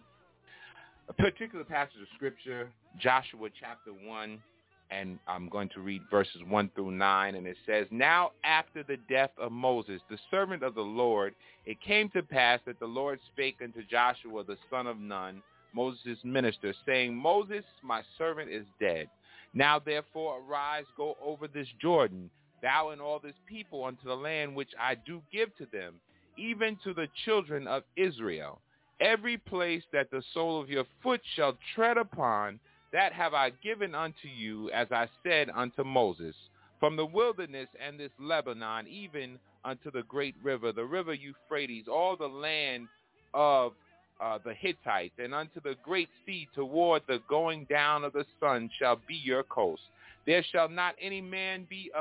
A 1.07 1.13
particular 1.13 1.63
passage 1.63 2.01
of 2.01 2.07
scripture, 2.15 2.71
Joshua 2.99 3.49
chapter 3.59 3.91
1, 3.91 4.41
and 4.89 5.19
I'm 5.27 5.49
going 5.49 5.69
to 5.69 5.81
read 5.81 6.01
verses 6.09 6.41
1 6.47 6.71
through 6.73 6.91
9, 6.91 7.35
and 7.35 7.45
it 7.45 7.57
says, 7.67 7.85
Now 7.91 8.31
after 8.43 8.81
the 8.81 8.97
death 9.07 9.29
of 9.37 9.51
Moses, 9.51 10.01
the 10.09 10.17
servant 10.31 10.63
of 10.63 10.73
the 10.73 10.81
Lord, 10.81 11.35
it 11.67 11.79
came 11.79 12.09
to 12.09 12.23
pass 12.23 12.59
that 12.65 12.79
the 12.79 12.87
Lord 12.87 13.19
spake 13.31 13.57
unto 13.63 13.83
Joshua 13.83 14.43
the 14.43 14.57
son 14.71 14.87
of 14.87 14.97
Nun, 14.99 15.43
Moses' 15.73 16.17
minister, 16.23 16.73
saying, 16.87 17.15
Moses, 17.15 17.63
my 17.83 18.01
servant, 18.17 18.49
is 18.49 18.65
dead. 18.79 19.07
Now 19.53 19.77
therefore 19.77 20.41
arise, 20.41 20.85
go 20.97 21.17
over 21.23 21.47
this 21.47 21.67
Jordan, 21.79 22.31
thou 22.63 22.89
and 22.89 22.99
all 22.99 23.19
this 23.19 23.37
people, 23.45 23.83
unto 23.83 24.05
the 24.05 24.15
land 24.15 24.55
which 24.55 24.71
I 24.79 24.95
do 24.95 25.21
give 25.31 25.55
to 25.57 25.67
them, 25.71 25.95
even 26.35 26.77
to 26.83 26.95
the 26.95 27.07
children 27.25 27.67
of 27.67 27.83
Israel. 27.95 28.59
Every 28.99 29.37
place 29.37 29.83
that 29.91 30.09
the 30.11 30.23
sole 30.33 30.61
of 30.61 30.69
your 30.69 30.85
foot 31.03 31.21
shall 31.35 31.57
tread 31.75 31.97
upon, 31.97 32.59
that 32.93 33.11
have 33.13 33.33
I 33.33 33.51
given 33.61 33.93
unto 33.93 34.27
you, 34.27 34.69
as 34.71 34.87
I 34.91 35.07
said 35.23 35.49
unto 35.53 35.83
Moses, 35.83 36.35
from 36.79 36.95
the 36.95 37.05
wilderness 37.05 37.67
and 37.85 37.99
this 37.99 38.11
Lebanon, 38.19 38.87
even 38.87 39.37
unto 39.65 39.91
the 39.91 40.03
great 40.03 40.35
river, 40.41 40.71
the 40.71 40.85
river 40.85 41.13
Euphrates, 41.13 41.85
all 41.91 42.15
the 42.15 42.27
land 42.27 42.87
of 43.33 43.73
uh, 44.21 44.39
the 44.45 44.53
Hittites, 44.53 45.15
and 45.17 45.33
unto 45.33 45.59
the 45.61 45.75
great 45.83 46.07
sea 46.25 46.47
toward 46.55 47.01
the 47.07 47.19
going 47.27 47.65
down 47.69 48.03
of 48.05 48.13
the 48.13 48.25
sun 48.39 48.69
shall 48.79 48.99
be 49.07 49.15
your 49.15 49.43
coast. 49.43 49.81
There 50.25 50.43
shall 50.51 50.69
not 50.69 50.95
any 51.01 51.19
man 51.21 51.67
be 51.69 51.91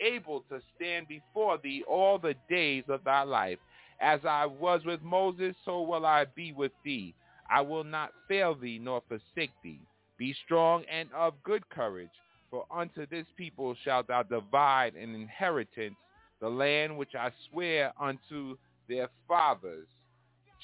able 0.00 0.44
to 0.48 0.60
stand 0.76 1.08
before 1.08 1.58
thee 1.58 1.84
all 1.88 2.18
the 2.18 2.34
days 2.48 2.84
of 2.88 3.04
thy 3.04 3.22
life. 3.22 3.58
As 4.00 4.20
I 4.24 4.46
was 4.46 4.84
with 4.84 5.02
Moses, 5.02 5.54
so 5.64 5.82
will 5.82 6.06
I 6.06 6.24
be 6.24 6.52
with 6.52 6.72
thee. 6.84 7.14
I 7.50 7.60
will 7.60 7.84
not 7.84 8.12
fail 8.28 8.54
thee 8.54 8.78
nor 8.80 9.02
forsake 9.08 9.52
thee. 9.62 9.80
Be 10.18 10.34
strong 10.44 10.84
and 10.90 11.08
of 11.12 11.34
good 11.42 11.68
courage, 11.70 12.10
for 12.50 12.66
unto 12.70 13.06
this 13.06 13.26
people 13.36 13.74
shalt 13.84 14.08
thou 14.08 14.22
divide 14.22 14.94
an 14.94 15.14
inheritance, 15.14 15.96
the 16.40 16.48
land 16.48 16.96
which 16.96 17.14
I 17.14 17.30
swear 17.50 17.92
unto 18.00 18.56
their 18.88 19.08
fathers 19.26 19.86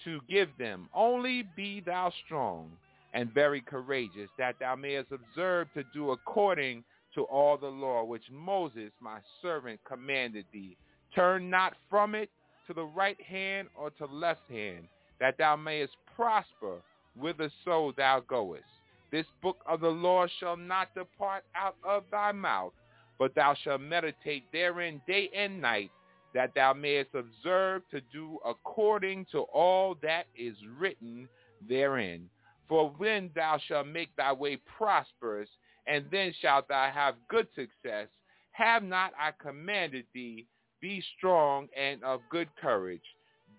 to 0.05 0.21
give 0.29 0.49
them. 0.59 0.89
Only 0.95 1.45
be 1.57 1.81
thou 1.81 2.13
strong 2.25 2.71
and 3.13 3.33
very 3.33 3.61
courageous, 3.61 4.29
that 4.39 4.57
thou 4.59 4.75
mayest 4.75 5.13
observe 5.13 5.69
to 5.75 5.85
do 5.95 6.11
according 6.11 6.85
to 7.15 7.23
all 7.23 7.57
the 7.57 7.69
law 7.69 8.03
which 8.05 8.25
Moses 8.31 8.91
my 9.01 9.21
servant 9.41 9.81
commanded 9.87 10.47
thee. 10.53 10.77
Turn 11.15 11.49
not 11.49 11.75
from 11.89 12.15
it 12.17 12.29
to 12.67 12.75
the 12.75 12.85
right 12.85 13.21
hand 13.21 13.69
or 13.75 13.91
to 13.91 14.07
left 14.07 14.49
hand, 14.51 14.89
that 15.21 15.39
thou 15.39 15.57
mayest 15.57 15.95
prosper 16.17 16.83
whitherso 17.19 17.95
thou 17.97 18.21
goest. 18.21 18.65
This 19.11 19.27
book 19.43 19.59
of 19.67 19.81
the 19.81 19.91
law 19.91 20.27
shall 20.41 20.57
not 20.57 20.95
depart 20.95 21.45
out 21.55 21.77
of 21.85 22.05
thy 22.11 22.33
mouth, 22.33 22.73
but 23.19 23.35
thou 23.35 23.55
shalt 23.55 23.81
meditate 23.81 24.45
therein 24.53 25.01
day 25.07 25.31
and 25.35 25.61
night, 25.61 25.91
that 26.35 26.53
thou 26.55 26.73
mayest 26.73 27.15
observe 27.15 27.83
to 27.91 28.01
do 28.13 28.39
according 28.45 29.27
to 29.31 29.41
all 29.53 29.95
that 30.03 30.27
is 30.37 30.57
written 30.79 31.29
therein. 31.69 32.29
For 32.69 32.91
when 32.97 33.31
thou 33.35 33.59
shalt 33.69 33.87
make 33.87 34.15
thy 34.17 34.33
way 34.33 34.57
prosperous, 34.57 35.49
and 35.87 36.07
then 36.11 36.35
shalt 36.41 36.69
thou 36.69 36.91
have 36.91 37.15
good 37.29 37.47
success, 37.55 38.09
have 38.53 38.83
not 38.83 39.13
I 39.19 39.31
commanded 39.41 40.07
thee, 40.13 40.47
be 40.85 41.03
strong 41.17 41.67
and 41.75 42.05
of 42.05 42.21
good 42.29 42.49
courage. 42.61 43.01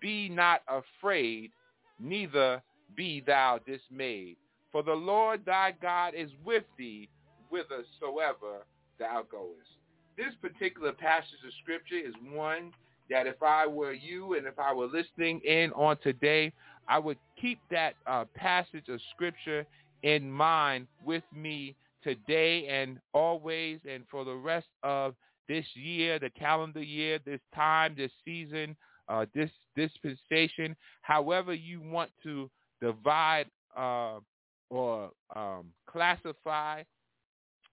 Be 0.00 0.28
not 0.28 0.62
afraid, 0.68 1.50
neither 1.98 2.62
be 2.96 3.20
thou 3.26 3.58
dismayed. 3.66 4.36
For 4.70 4.84
the 4.84 4.92
Lord 4.92 5.44
thy 5.44 5.74
God 5.82 6.14
is 6.14 6.30
with 6.44 6.62
thee 6.78 7.08
whithersoever 7.50 8.64
thou 9.00 9.24
goest. 9.28 9.58
This 10.16 10.34
particular 10.40 10.92
passage 10.92 11.42
of 11.44 11.52
scripture 11.64 11.98
is 11.98 12.14
one 12.32 12.70
that 13.10 13.26
if 13.26 13.42
I 13.42 13.66
were 13.66 13.92
you 13.92 14.34
and 14.34 14.46
if 14.46 14.60
I 14.60 14.72
were 14.72 14.86
listening 14.86 15.40
in 15.40 15.72
on 15.72 15.96
today, 16.04 16.52
I 16.88 17.00
would 17.00 17.18
keep 17.40 17.58
that 17.72 17.94
uh, 18.06 18.26
passage 18.36 18.88
of 18.88 19.00
scripture 19.16 19.66
in 20.04 20.30
mind 20.30 20.86
with 21.04 21.24
me 21.34 21.74
today 22.04 22.68
and 22.68 23.00
always 23.12 23.80
and 23.90 24.04
for 24.12 24.24
the 24.24 24.36
rest 24.36 24.68
of 24.84 25.16
this 25.48 25.66
year, 25.74 26.18
the 26.18 26.30
calendar 26.30 26.82
year, 26.82 27.18
this 27.24 27.40
time, 27.54 27.94
this 27.96 28.12
season, 28.24 28.76
uh, 29.08 29.26
this 29.34 29.50
dispensation, 29.76 30.76
however 31.02 31.54
you 31.54 31.80
want 31.80 32.10
to 32.22 32.50
divide 32.80 33.46
uh, 33.76 34.18
or 34.70 35.10
um, 35.34 35.66
classify 35.88 36.82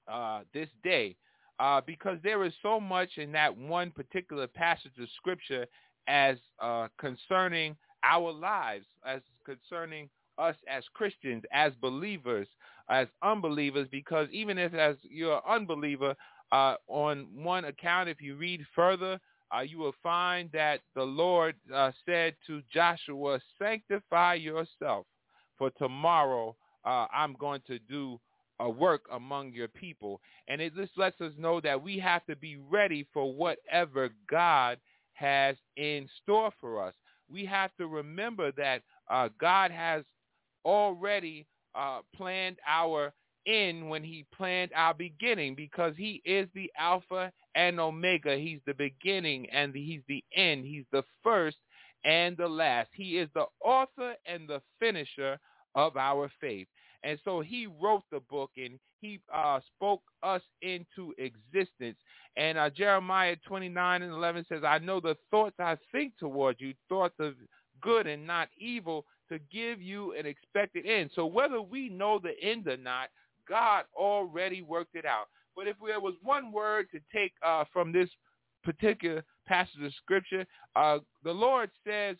uh, 0.08 0.42
this 0.54 0.70
day 0.84 1.16
uh, 1.60 1.82
because 1.86 2.18
there 2.24 2.44
is 2.44 2.54
so 2.62 2.80
much 2.80 3.18
in 3.18 3.32
that 3.32 3.56
one 3.56 3.92
particular 3.92 4.48
passage 4.48 4.92
of 5.00 5.08
scripture 5.16 5.66
as 6.08 6.38
uh, 6.62 6.88
concerning 7.00 7.76
our 8.04 8.32
lives, 8.32 8.86
as 9.08 9.22
concerning 9.46 10.10
us 10.38 10.56
as 10.68 10.84
Christians, 10.94 11.44
as 11.54 11.72
believers, 11.80 12.48
as 12.90 13.08
unbelievers, 13.22 13.88
because 13.92 14.28
even 14.32 14.58
if 14.58 14.74
as 14.74 14.98
you're 15.04 15.36
an 15.36 15.42
unbeliever, 15.48 16.16
uh, 16.54 16.76
on 16.88 17.28
one 17.34 17.66
account, 17.66 18.08
if 18.08 18.22
you 18.22 18.36
read 18.36 18.62
further, 18.76 19.20
uh, 19.56 19.62
you 19.62 19.80
will 19.80 19.96
find 20.04 20.52
that 20.54 20.82
the 20.96 21.04
Lord 21.04 21.56
uh, 21.74 21.92
said 22.06 22.36
to 22.46 22.62
Joshua, 22.72 23.39
sanctify 23.60 24.36
yourself, 24.36 25.08
for 25.58 25.72
tomorrow 25.72 26.56
uh, 26.86 27.08
I'm 27.12 27.34
going 27.39 27.62
to 27.68 27.80
do 27.80 28.20
a 28.60 28.70
work 28.70 29.06
among 29.12 29.54
your 29.54 29.68
people. 29.68 30.22
And 30.48 30.62
it 30.62 30.76
just 30.76 30.92
lets 30.96 31.20
us 31.22 31.34
know 31.39 31.60
that 31.62 31.82
we 31.82 31.98
have 31.98 32.24
to 32.28 32.36
be 32.36 32.58
ready 32.58 33.08
for 33.12 33.34
whatever 33.34 34.10
God 34.30 34.78
has 35.13 35.56
in 35.76 36.08
store 36.22 36.52
for 36.62 36.86
us. 36.86 36.94
We 37.30 37.46
have 37.46 37.72
to 37.80 37.88
remember 37.88 38.52
that 38.54 38.84
uh, 39.10 39.30
God 39.39 39.72
has 39.72 40.04
already 40.66 41.48
uh, 41.74 42.02
planned 42.16 42.58
our 42.68 43.12
end 43.46 43.90
when 43.90 44.04
he 44.04 44.26
planned 44.36 44.72
our 44.76 44.94
beginning 44.94 45.56
because 45.56 45.94
he 45.98 46.22
is 46.26 46.48
the 46.54 46.72
Alpha 46.78 47.32
and 47.56 47.80
Omega. 47.80 48.36
He's 48.36 48.60
the 48.66 48.74
beginning 48.74 49.50
and 49.50 49.74
he's 49.74 50.02
the 50.08 50.24
end. 50.36 50.66
He's 50.66 50.86
the 50.92 51.04
first 51.24 51.58
and 52.06 52.36
the 52.38 52.48
last. 52.48 52.90
He 52.94 53.18
is 53.18 53.30
the 53.34 53.46
author 53.64 54.16
and 54.26 54.48
the 54.48 54.62
finisher 54.80 55.40
of 55.76 55.98
our 55.98 56.30
faith. 56.40 56.68
And 57.04 57.20
so 57.26 57.42
he 57.42 57.68
wrote 57.82 58.04
the 58.12 58.22
book 58.22 58.52
and 58.58 58.80
he 59.02 59.20
uh, 59.34 59.60
spoke 59.76 60.02
us 60.22 60.42
into 60.62 61.14
existence. 61.18 61.98
And 62.38 62.58
uh, 62.58 62.70
Jeremiah 62.70 63.36
29 63.46 64.02
and 64.02 64.14
11 64.14 64.46
says, 64.48 64.62
I 64.66 64.80
know 64.80 65.00
the 65.00 65.18
thoughts 65.30 65.56
I 65.60 65.78
think 65.92 66.14
toward 66.18 66.56
you, 66.60 66.74
thoughts 66.88 67.16
of 67.20 67.34
good 67.82 68.08
and 68.08 68.26
not 68.26 68.48
evil, 68.58 69.06
to 69.30 69.40
give 69.52 69.82
you 69.82 70.14
an 70.14 70.26
expected 70.26 70.86
end. 70.86 71.12
So 71.14 71.26
whether 71.26 71.62
we 71.62 71.90
know 71.90 72.20
the 72.20 72.34
end 72.42 72.68
or 72.68 72.78
not, 72.78 73.10
God 73.48 73.86
already 73.96 74.62
worked 74.62 74.96
it 74.96 75.06
out. 75.06 75.26
But 75.56 75.68
if 75.68 75.76
there 75.86 76.00
was 76.00 76.16
one 76.24 76.52
word 76.52 76.88
to 76.92 77.00
take 77.14 77.34
uh, 77.46 77.64
from 77.72 77.92
this 77.92 78.10
particular 78.64 79.24
passage 79.48 79.82
of 79.84 79.94
scripture, 79.96 80.46
uh, 80.76 81.00
the 81.24 81.32
Lord 81.32 81.70
says, 81.86 82.18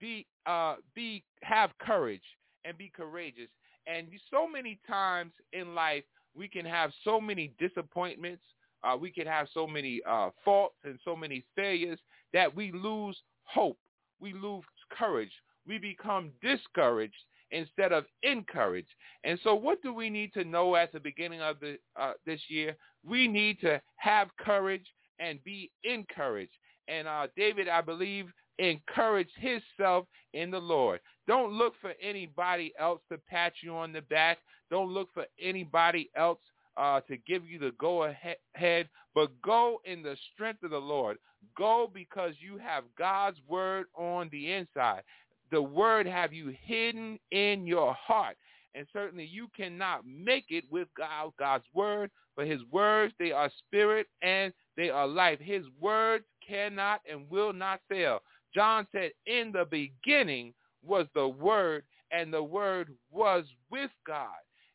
"Be, 0.00 0.26
uh, 0.46 0.76
be, 0.94 1.24
have 1.42 1.70
courage 1.78 2.22
and 2.64 2.78
be 2.78 2.90
courageous." 2.94 3.48
And 3.86 4.08
so 4.30 4.46
many 4.46 4.78
times 4.86 5.32
in 5.52 5.74
life, 5.74 6.04
we 6.34 6.48
can 6.48 6.64
have 6.64 6.92
so 7.04 7.20
many 7.20 7.52
disappointments. 7.58 8.42
Uh, 8.82 8.96
we 8.96 9.10
can 9.10 9.26
have 9.26 9.48
so 9.52 9.66
many 9.66 10.00
uh, 10.08 10.30
faults 10.44 10.76
and 10.84 10.98
so 11.04 11.14
many 11.14 11.44
failures 11.54 11.98
that 12.32 12.54
we 12.54 12.72
lose 12.72 13.18
hope. 13.44 13.78
We 14.20 14.32
lose 14.32 14.64
courage. 14.96 15.32
We 15.66 15.78
become 15.78 16.30
discouraged 16.40 17.14
instead 17.50 17.92
of 17.92 18.04
encouraged. 18.22 18.88
And 19.24 19.38
so 19.42 19.54
what 19.54 19.82
do 19.82 19.92
we 19.92 20.10
need 20.10 20.32
to 20.34 20.44
know 20.44 20.76
at 20.76 20.92
the 20.92 21.00
beginning 21.00 21.40
of 21.40 21.60
the, 21.60 21.78
uh, 22.00 22.12
this 22.26 22.40
year? 22.48 22.76
We 23.04 23.28
need 23.28 23.60
to 23.60 23.80
have 23.96 24.28
courage 24.38 24.86
and 25.18 25.42
be 25.44 25.70
encouraged. 25.84 26.52
And 26.88 27.06
uh, 27.06 27.28
David, 27.36 27.68
I 27.68 27.80
believe, 27.80 28.26
encouraged 28.58 29.32
himself 29.36 30.06
in 30.34 30.50
the 30.50 30.58
Lord. 30.58 31.00
Don't 31.26 31.52
look 31.52 31.74
for 31.80 31.92
anybody 32.02 32.72
else 32.78 33.00
to 33.10 33.18
pat 33.18 33.52
you 33.62 33.74
on 33.74 33.92
the 33.92 34.02
back. 34.02 34.38
Don't 34.70 34.90
look 34.90 35.08
for 35.14 35.24
anybody 35.40 36.10
else 36.16 36.40
uh, 36.76 37.00
to 37.02 37.16
give 37.16 37.46
you 37.46 37.58
the 37.58 37.72
go 37.78 38.04
ahead, 38.04 38.88
but 39.14 39.30
go 39.42 39.80
in 39.84 40.02
the 40.02 40.16
strength 40.32 40.62
of 40.62 40.70
the 40.70 40.78
Lord. 40.78 41.18
Go 41.56 41.90
because 41.92 42.34
you 42.38 42.58
have 42.58 42.84
God's 42.98 43.38
word 43.48 43.86
on 43.94 44.28
the 44.30 44.52
inside. 44.52 45.02
The 45.50 45.62
word 45.62 46.06
have 46.06 46.32
you 46.32 46.54
hidden 46.62 47.18
in 47.30 47.66
your 47.66 47.94
heart. 47.94 48.36
And 48.74 48.86
certainly 48.92 49.24
you 49.24 49.48
cannot 49.56 50.06
make 50.06 50.46
it 50.50 50.64
with 50.70 50.88
God, 50.96 51.32
God's 51.38 51.64
word, 51.74 52.10
but 52.36 52.46
his 52.46 52.60
words, 52.70 53.12
they 53.18 53.32
are 53.32 53.50
spirit 53.66 54.06
and 54.22 54.52
they 54.76 54.90
are 54.90 55.08
life. 55.08 55.40
His 55.40 55.64
words 55.80 56.24
cannot 56.46 57.00
and 57.10 57.28
will 57.28 57.52
not 57.52 57.80
fail. 57.88 58.20
John 58.54 58.86
said, 58.92 59.10
in 59.26 59.52
the 59.52 59.66
beginning 59.68 60.54
was 60.82 61.06
the 61.14 61.28
word, 61.28 61.84
and 62.12 62.32
the 62.32 62.42
word 62.42 62.92
was 63.10 63.44
with 63.70 63.90
God. 64.06 64.28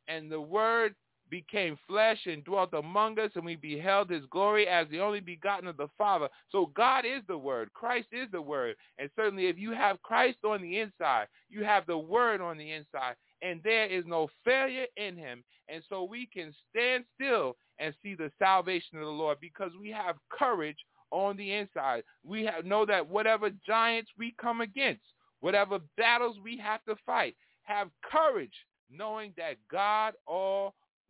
And 0.07 0.31
the 0.31 0.41
word 0.41 0.93
became 1.29 1.77
flesh 1.87 2.19
and 2.25 2.43
dwelt 2.43 2.73
among 2.73 3.19
us, 3.19 3.31
and 3.35 3.45
we 3.45 3.55
beheld 3.55 4.09
his 4.09 4.25
glory 4.29 4.67
as 4.67 4.87
the 4.89 4.99
only 4.99 5.19
begotten 5.19 5.67
of 5.67 5.77
the 5.77 5.87
Father. 5.97 6.29
So 6.51 6.67
God 6.75 7.05
is 7.05 7.21
the 7.27 7.37
Word. 7.37 7.73
Christ 7.73 8.07
is 8.11 8.27
the 8.31 8.41
Word. 8.41 8.75
And 8.97 9.09
certainly 9.15 9.47
if 9.47 9.57
you 9.57 9.71
have 9.71 10.01
Christ 10.01 10.37
on 10.45 10.61
the 10.61 10.79
inside, 10.79 11.27
you 11.49 11.63
have 11.63 11.85
the 11.85 11.97
Word 11.97 12.41
on 12.41 12.57
the 12.57 12.71
inside, 12.71 13.15
and 13.41 13.61
there 13.63 13.87
is 13.87 14.05
no 14.05 14.29
failure 14.43 14.85
in 14.97 15.15
him. 15.15 15.43
And 15.67 15.83
so 15.89 16.03
we 16.03 16.27
can 16.31 16.53
stand 16.69 17.05
still 17.15 17.55
and 17.79 17.93
see 18.01 18.15
the 18.15 18.31
salvation 18.39 18.97
of 18.97 19.05
the 19.05 19.11
Lord 19.11 19.39
because 19.41 19.71
we 19.79 19.89
have 19.89 20.15
courage 20.29 20.77
on 21.11 21.37
the 21.37 21.53
inside. 21.53 22.03
We 22.23 22.45
have, 22.45 22.65
know 22.65 22.85
that 22.85 23.07
whatever 23.07 23.49
giants 23.65 24.11
we 24.17 24.35
come 24.39 24.61
against, 24.61 25.03
whatever 25.39 25.79
battles 25.97 26.37
we 26.43 26.57
have 26.57 26.83
to 26.85 26.95
fight, 27.05 27.35
have 27.63 27.89
courage 28.09 28.53
knowing 28.91 29.33
that 29.37 29.55
God 29.71 30.13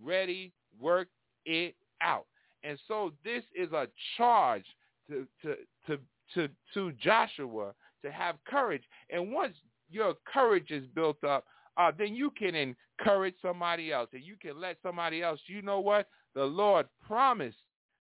already 0.04 0.52
work 0.80 1.08
it 1.46 1.76
out. 2.02 2.26
And 2.64 2.80
so 2.88 3.14
this 3.24 3.44
is 3.56 3.72
a 3.72 3.88
charge 4.18 4.66
to, 5.10 5.28
to, 5.44 5.56
to, 5.88 6.00
to, 6.34 6.50
to 6.74 6.92
Joshua 6.94 7.74
to 8.04 8.12
have 8.12 8.36
courage. 8.48 8.84
And 9.10 9.32
once 9.32 9.56
your 9.90 10.16
courage 10.32 10.72
is 10.72 10.86
built 10.96 11.24
up, 11.24 11.46
uh, 11.78 11.92
then 11.98 12.16
you 12.16 12.32
can 12.32 12.56
encourage 12.56 13.36
somebody 13.42 13.92
else 13.92 14.10
and 14.14 14.24
you 14.24 14.36
can 14.42 14.60
let 14.60 14.78
somebody 14.82 15.22
else, 15.22 15.40
you 15.48 15.62
know 15.62 15.80
what? 15.80 16.08
The 16.34 16.44
Lord 16.44 16.88
promised 17.06 17.58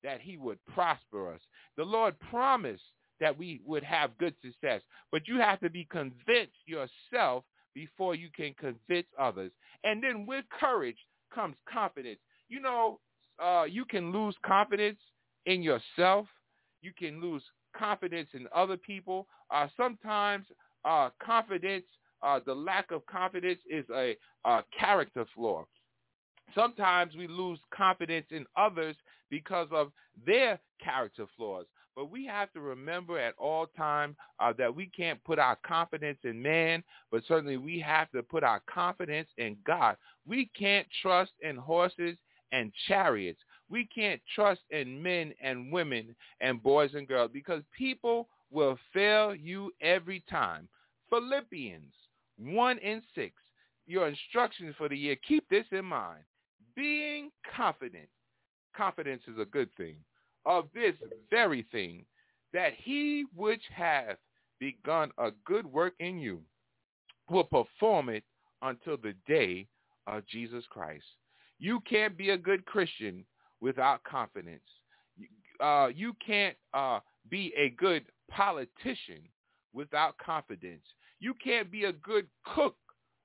that 0.04 0.21
he 0.21 0.38
would 0.38 0.60
prosper 0.73 1.34
us. 1.34 1.41
The 1.76 1.84
Lord 1.84 2.15
promised 2.32 2.84
that 3.19 3.38
we 3.38 3.62
would 3.65 3.84
have 3.84 4.17
good 4.17 4.36
success. 4.41 4.82
But 5.12 5.28
you 5.28 5.39
have 5.39 5.60
to 5.62 5.69
be 5.69 5.88
convinced 5.89 6.58
yourself 6.65 7.43
before 7.73 8.15
you 8.15 8.30
can 8.36 8.54
convince 8.60 9.08
others. 9.19 9.52
And 9.84 10.04
then 10.04 10.26
with 10.26 10.45
courage 10.60 10.97
comes 11.34 11.56
confidence. 11.72 12.20
You 12.50 12.60
know, 12.62 13.00
uh, 13.44 13.63
you 13.63 13.86
can 13.86 14.12
lose 14.12 14.36
confidence 14.46 15.00
in 15.46 15.62
yourself. 15.62 16.28
You 16.82 16.92
can 16.98 17.22
lose 17.22 17.44
confidence 17.76 18.30
in 18.34 18.48
other 18.56 18.78
people. 18.78 19.28
Uh, 19.52 19.68
sometimes 19.78 20.46
uh, 20.86 21.10
confidence 21.24 21.86
uh, 22.24 22.40
the 22.46 22.54
lack 22.54 22.92
of 22.92 23.06
confidence 23.06 23.60
is 23.70 23.86
a, 23.94 24.18
a 24.46 24.63
character 24.78 25.26
flaw. 25.36 25.66
Sometimes 26.56 27.16
we 27.16 27.28
lose 27.28 27.60
confidence 27.76 28.28
in 28.32 28.46
others 28.56 28.96
because 29.30 29.68
of 29.72 29.92
their 30.26 30.60
character 30.84 31.26
flaws. 31.36 31.66
But 31.97 32.12
we 32.12 32.27
have 32.27 32.53
to 32.53 32.62
remember 32.62 33.17
at 33.17 33.33
all 33.39 33.65
times 33.75 34.17
uh, 34.39 34.53
that 34.60 34.73
we 34.73 34.86
can't 34.86 35.21
put 35.23 35.39
our 35.39 35.57
confidence 35.65 36.19
in 36.23 36.39
man, 36.39 36.83
but 37.12 37.23
certainly 37.27 37.57
we 37.57 37.79
have 37.79 38.12
to 38.12 38.21
put 38.21 38.43
our 38.43 38.62
confidence 38.71 39.27
in 39.39 39.57
God. 39.65 39.97
We 40.27 40.51
can't 40.55 40.86
trust 41.01 41.31
in 41.41 41.55
horses 41.55 42.15
and 42.51 42.71
chariots. 42.88 43.39
We 43.67 43.89
can't 43.93 44.21
trust 44.36 44.62
in 44.69 45.01
men 45.01 45.33
and 45.41 45.71
women 45.71 46.15
and 46.39 46.62
boys 46.62 46.91
and 46.93 47.07
girls 47.07 47.31
because 47.33 47.63
people 47.75 48.27
will 48.51 48.77
fail 48.93 49.33
you 49.33 49.71
every 49.81 50.23
time. 50.29 50.69
Philippians 51.10 51.93
1 52.38 52.77
and 52.77 53.01
6. 53.15 53.33
Your 53.88 54.07
instructions 54.07 54.75
for 54.77 54.88
the 54.88 54.95
year, 54.95 55.15
keep 55.27 55.49
this 55.49 55.65
in 55.71 55.86
mind. 55.86 56.21
Being 56.75 57.31
confident, 57.55 58.07
confidence 58.75 59.23
is 59.27 59.39
a 59.39 59.45
good 59.45 59.69
thing, 59.77 59.95
of 60.45 60.65
this 60.73 60.95
very 61.30 61.65
thing, 61.71 62.06
that 62.54 62.73
he 62.78 63.26
which 63.36 63.63
hath 63.73 64.17
begun 64.60 65.12
a 65.17 65.32
good 65.45 65.65
work 65.65 65.93
in 66.00 66.17
you 66.17 66.41
will 67.30 67.43
perform 67.43 68.10
it 68.10 68.23
until 68.62 68.97
the 68.97 69.13
day 69.28 69.67
of 70.08 70.26
Jesus 70.28 70.63
Christ. 70.69 71.06
You 71.60 71.80
can't 71.82 72.17
be 72.17 72.30
a 72.32 72.38
good 72.38 72.65
Christian 72.65 73.26
without 73.60 74.04
confidence. 74.04 74.63
Uh, 75.60 75.89
you 75.93 76.15
can't 76.26 76.56
uh, 76.73 77.00
be 77.30 77.54
a 77.58 77.69
good 77.69 78.06
politician 78.30 79.21
without 79.73 80.17
confidence. 80.17 80.84
You 81.19 81.34
can't 81.43 81.71
be 81.71 81.86
a 81.86 81.93
good 81.93 82.28
cook 82.56 82.76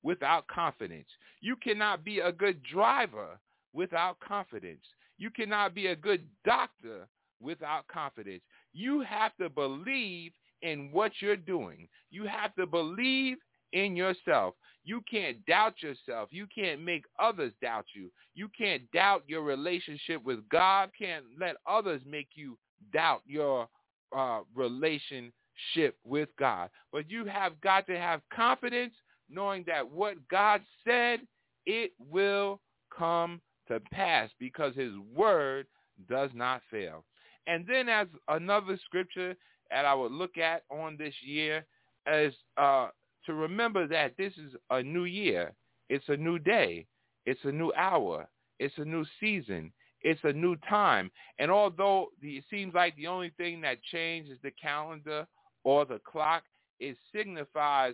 without 0.01 0.47
confidence. 0.47 1.07
You 1.41 1.55
cannot 1.55 2.03
be 2.03 2.19
a 2.19 2.31
good 2.31 2.61
driver 2.63 3.39
without 3.73 4.19
confidence. 4.19 4.83
You 5.17 5.29
cannot 5.29 5.73
be 5.75 5.87
a 5.87 5.95
good 5.95 6.25
doctor 6.45 7.07
without 7.41 7.87
confidence. 7.87 8.41
You 8.73 9.01
have 9.01 9.35
to 9.37 9.49
believe 9.49 10.31
in 10.61 10.89
what 10.91 11.11
you're 11.19 11.35
doing. 11.35 11.87
You 12.09 12.25
have 12.25 12.55
to 12.55 12.65
believe 12.65 13.37
in 13.73 13.95
yourself. 13.95 14.55
You 14.85 15.01
can't 15.09 15.45
doubt 15.45 15.81
yourself. 15.81 16.29
You 16.31 16.47
can't 16.53 16.81
make 16.81 17.05
others 17.19 17.53
doubt 17.61 17.85
you. 17.93 18.11
You 18.35 18.49
can't 18.57 18.89
doubt 18.91 19.23
your 19.27 19.43
relationship 19.43 20.23
with 20.23 20.47
God. 20.49 20.89
Can't 20.97 21.25
let 21.39 21.55
others 21.67 22.01
make 22.05 22.29
you 22.35 22.57
doubt 22.91 23.21
your 23.25 23.67
uh, 24.15 24.41
relation 24.55 25.31
ship 25.73 25.95
with 26.03 26.29
God. 26.37 26.69
But 26.91 27.09
you 27.09 27.25
have 27.25 27.59
got 27.61 27.87
to 27.87 27.97
have 27.97 28.21
confidence 28.33 28.93
knowing 29.29 29.63
that 29.67 29.89
what 29.89 30.15
God 30.29 30.61
said, 30.85 31.21
it 31.65 31.91
will 32.11 32.59
come 32.95 33.41
to 33.67 33.79
pass 33.91 34.29
because 34.39 34.75
his 34.75 34.91
word 35.15 35.67
does 36.09 36.29
not 36.33 36.61
fail. 36.69 37.03
And 37.47 37.65
then 37.67 37.89
as 37.89 38.07
another 38.27 38.79
scripture 38.85 39.35
that 39.69 39.85
I 39.85 39.93
would 39.93 40.11
look 40.11 40.37
at 40.37 40.63
on 40.69 40.97
this 40.97 41.13
year 41.25 41.65
is 42.11 42.33
uh, 42.57 42.87
to 43.25 43.33
remember 43.33 43.87
that 43.87 44.15
this 44.17 44.33
is 44.33 44.53
a 44.69 44.81
new 44.81 45.05
year. 45.05 45.53
It's 45.89 46.07
a 46.07 46.17
new 46.17 46.39
day. 46.39 46.85
It's 47.25 47.43
a 47.43 47.51
new 47.51 47.71
hour. 47.73 48.27
It's 48.59 48.77
a 48.77 48.85
new 48.85 49.05
season. 49.19 49.71
It's 50.01 50.19
a 50.23 50.33
new 50.33 50.55
time. 50.69 51.09
And 51.39 51.49
although 51.49 52.09
it 52.21 52.43
seems 52.49 52.73
like 52.73 52.95
the 52.95 53.07
only 53.07 53.31
thing 53.37 53.61
that 53.61 53.81
changed 53.91 54.31
is 54.31 54.37
the 54.43 54.51
calendar 54.51 55.25
or 55.63 55.85
the 55.85 55.99
clock, 55.99 56.43
it 56.79 56.97
signifies 57.15 57.93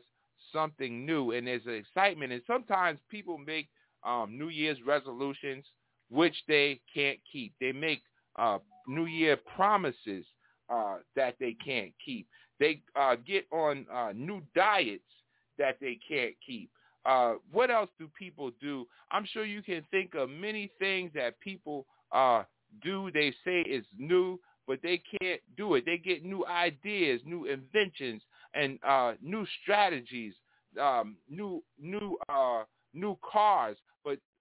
something 0.51 1.05
new 1.05 1.31
and 1.31 1.45
there's 1.47 1.61
excitement. 1.67 2.33
And 2.33 2.41
sometimes 2.47 2.99
people 3.09 3.37
make 3.37 3.67
um, 4.03 4.37
New 4.37 4.49
Year's 4.49 4.77
resolutions 4.85 5.65
which 6.09 6.35
they 6.47 6.79
can't 6.93 7.19
keep. 7.31 7.53
They 7.59 7.71
make 7.71 8.01
uh, 8.37 8.59
New 8.87 9.05
Year 9.05 9.37
promises 9.55 10.25
uh, 10.69 10.97
that 11.15 11.35
they 11.39 11.55
can't 11.63 11.91
keep. 12.03 12.27
They 12.59 12.81
uh, 12.99 13.15
get 13.25 13.45
on 13.51 13.85
uh, 13.93 14.11
new 14.13 14.41
diets 14.55 15.03
that 15.57 15.77
they 15.79 15.99
can't 16.07 16.35
keep. 16.45 16.69
Uh, 17.05 17.35
what 17.51 17.71
else 17.71 17.89
do 17.97 18.09
people 18.17 18.51
do? 18.59 18.85
I'm 19.11 19.25
sure 19.25 19.45
you 19.45 19.61
can 19.61 19.85
think 19.89 20.15
of 20.15 20.29
many 20.29 20.69
things 20.79 21.11
that 21.15 21.39
people 21.39 21.85
uh, 22.11 22.43
do. 22.83 23.09
They 23.11 23.33
say 23.45 23.61
is 23.61 23.85
new, 23.97 24.39
but 24.67 24.79
they 24.83 25.01
can't 25.21 25.41
do 25.57 25.75
it. 25.75 25.85
They 25.85 25.97
get 25.97 26.25
new 26.25 26.45
ideas, 26.45 27.21
new 27.25 27.45
inventions, 27.45 28.21
and 28.53 28.79
new 29.21 29.45
strategies, 29.63 30.33
um, 30.79 31.15
new 31.29 31.63
new 31.79 32.17
new 32.93 33.17
cars. 33.31 33.77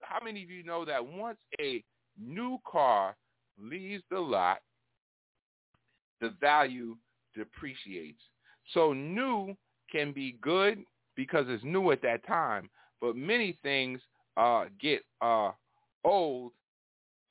How 0.01 0.23
many 0.23 0.43
of 0.43 0.49
you 0.49 0.63
know 0.63 0.85
that 0.85 1.05
once 1.05 1.37
a 1.59 1.83
new 2.19 2.59
car 2.69 3.15
leaves 3.61 4.03
the 4.09 4.19
lot, 4.19 4.59
the 6.21 6.33
value 6.41 6.95
depreciates. 7.35 8.21
So 8.73 8.93
new 8.93 9.55
can 9.91 10.11
be 10.11 10.37
good 10.41 10.83
because 11.15 11.45
it's 11.47 11.63
new 11.63 11.91
at 11.91 12.01
that 12.03 12.25
time, 12.27 12.69
but 13.01 13.15
many 13.15 13.57
things 13.63 13.99
uh, 14.37 14.65
get 14.79 15.01
uh, 15.21 15.51
old 16.03 16.51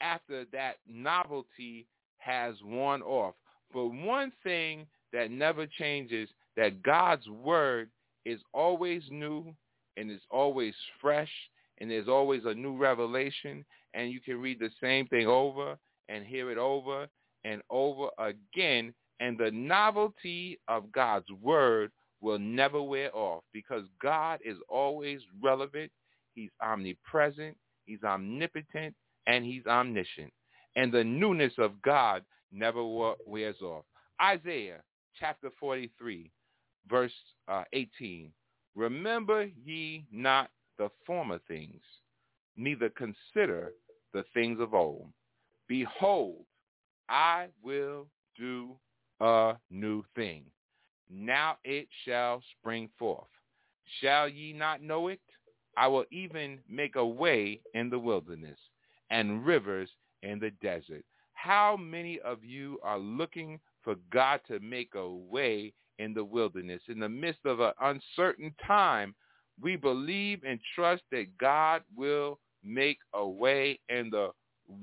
after 0.00 0.44
that 0.52 0.76
novelty 0.88 1.86
has 2.18 2.54
worn 2.64 3.02
off. 3.02 3.34
But 3.72 3.86
one 3.86 4.32
thing 4.42 4.86
that 5.12 5.30
never 5.30 5.66
changes, 5.66 6.28
that 6.56 6.82
God's 6.82 7.26
word 7.28 7.90
is 8.24 8.40
always 8.52 9.02
new 9.10 9.54
and 9.96 10.10
is 10.10 10.20
always 10.30 10.74
fresh 11.00 11.30
and 11.80 11.90
there's 11.90 12.08
always 12.08 12.42
a 12.46 12.54
new 12.54 12.76
revelation 12.76 13.64
and 13.94 14.10
you 14.12 14.20
can 14.20 14.40
read 14.40 14.58
the 14.60 14.70
same 14.82 15.06
thing 15.08 15.26
over 15.26 15.76
and 16.08 16.26
hear 16.26 16.50
it 16.50 16.58
over 16.58 17.06
and 17.44 17.62
over 17.70 18.08
again 18.18 18.94
And 19.20 19.38
the 19.38 19.50
novelty 19.50 20.60
of 20.68 20.92
God's 20.92 21.30
word 21.42 21.90
will 22.20 22.38
never 22.38 22.82
wear 22.82 23.14
off 23.16 23.44
because 23.52 23.84
God 24.02 24.40
is 24.44 24.56
always 24.68 25.20
relevant. 25.42 25.90
He's 26.34 26.50
omnipresent. 26.62 27.56
He's 27.86 28.02
omnipotent. 28.04 28.94
And 29.26 29.44
he's 29.44 29.66
omniscient. 29.66 30.32
And 30.76 30.92
the 30.92 31.04
newness 31.04 31.52
of 31.58 31.80
God 31.82 32.24
never 32.52 32.82
wears 33.26 33.60
off. 33.62 33.84
Isaiah 34.22 34.82
chapter 35.18 35.50
43, 35.60 36.30
verse 36.88 37.12
uh, 37.48 37.64
18. 37.72 38.32
Remember 38.74 39.48
ye 39.64 40.04
not 40.12 40.50
the 40.78 40.88
former 41.06 41.38
things, 41.48 41.82
neither 42.56 42.88
consider 42.90 43.72
the 44.12 44.24
things 44.32 44.60
of 44.60 44.74
old. 44.74 45.08
Behold, 45.68 46.44
I 47.08 47.48
will 47.62 48.06
do 48.36 48.76
a 49.20 49.54
new 49.70 50.04
thing. 50.14 50.44
Now 51.10 51.58
it 51.64 51.88
shall 52.04 52.42
spring 52.58 52.88
forth. 52.98 53.28
Shall 54.00 54.28
ye 54.28 54.52
not 54.52 54.82
know 54.82 55.08
it? 55.08 55.20
I 55.76 55.86
will 55.86 56.04
even 56.10 56.58
make 56.68 56.96
a 56.96 57.06
way 57.06 57.60
in 57.74 57.88
the 57.88 57.98
wilderness 57.98 58.58
and 59.10 59.46
rivers 59.46 59.88
in 60.22 60.38
the 60.38 60.50
desert. 60.62 61.04
How 61.32 61.76
many 61.76 62.18
of 62.20 62.44
you 62.44 62.78
are 62.82 62.98
looking 62.98 63.60
for 63.82 63.94
God 64.12 64.40
to 64.48 64.58
make 64.60 64.94
a 64.94 65.08
way 65.08 65.72
in 65.98 66.12
the 66.12 66.24
wilderness? 66.24 66.82
In 66.88 66.98
the 66.98 67.08
midst 67.08 67.46
of 67.46 67.60
an 67.60 67.72
uncertain 67.80 68.54
time, 68.66 69.14
we 69.60 69.76
believe 69.76 70.40
and 70.46 70.60
trust 70.74 71.02
that 71.10 71.26
God 71.38 71.82
will 71.96 72.38
make 72.64 72.98
a 73.14 73.26
way 73.26 73.78
in 73.88 74.10
the 74.10 74.30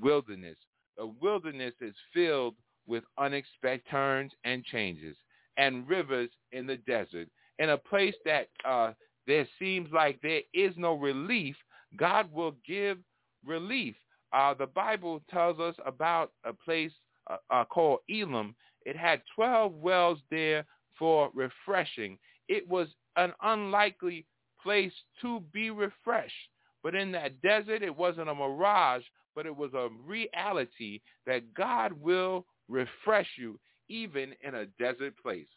wilderness. 0.01 0.57
The 0.97 1.07
wilderness 1.21 1.73
is 1.81 1.95
filled 2.13 2.55
with 2.87 3.03
unexpected 3.17 3.89
turns 3.89 4.31
and 4.43 4.63
changes 4.63 5.15
and 5.57 5.87
rivers 5.87 6.29
in 6.51 6.67
the 6.67 6.77
desert. 6.77 7.27
In 7.59 7.69
a 7.69 7.77
place 7.77 8.15
that 8.25 8.49
uh, 8.65 8.93
there 9.27 9.47
seems 9.59 9.89
like 9.91 10.19
there 10.21 10.41
is 10.53 10.73
no 10.77 10.93
relief, 10.93 11.55
God 11.97 12.31
will 12.31 12.55
give 12.67 12.97
relief. 13.45 13.95
Uh, 14.33 14.53
the 14.53 14.67
Bible 14.67 15.21
tells 15.29 15.59
us 15.59 15.75
about 15.85 16.31
a 16.43 16.53
place 16.53 16.91
uh, 17.29 17.37
uh, 17.49 17.65
called 17.65 17.99
Elim. 18.09 18.55
It 18.85 18.97
had 18.97 19.21
12 19.35 19.73
wells 19.73 20.19
there 20.29 20.65
for 20.97 21.29
refreshing. 21.33 22.17
It 22.47 22.67
was 22.67 22.87
an 23.15 23.33
unlikely 23.41 24.25
place 24.65 24.91
to 25.21 25.41
be 25.53 25.69
refreshed. 25.69 26.33
But 26.83 26.95
in 26.95 27.11
that 27.11 27.41
desert, 27.41 27.83
it 27.83 27.95
wasn't 27.95 28.29
a 28.29 28.35
mirage, 28.35 29.03
but 29.35 29.45
it 29.45 29.55
was 29.55 29.71
a 29.73 29.89
reality 30.05 31.01
that 31.27 31.53
God 31.53 31.93
will 31.93 32.45
refresh 32.67 33.27
you 33.37 33.59
even 33.89 34.33
in 34.43 34.55
a 34.55 34.65
desert 34.79 35.13
place. 35.21 35.47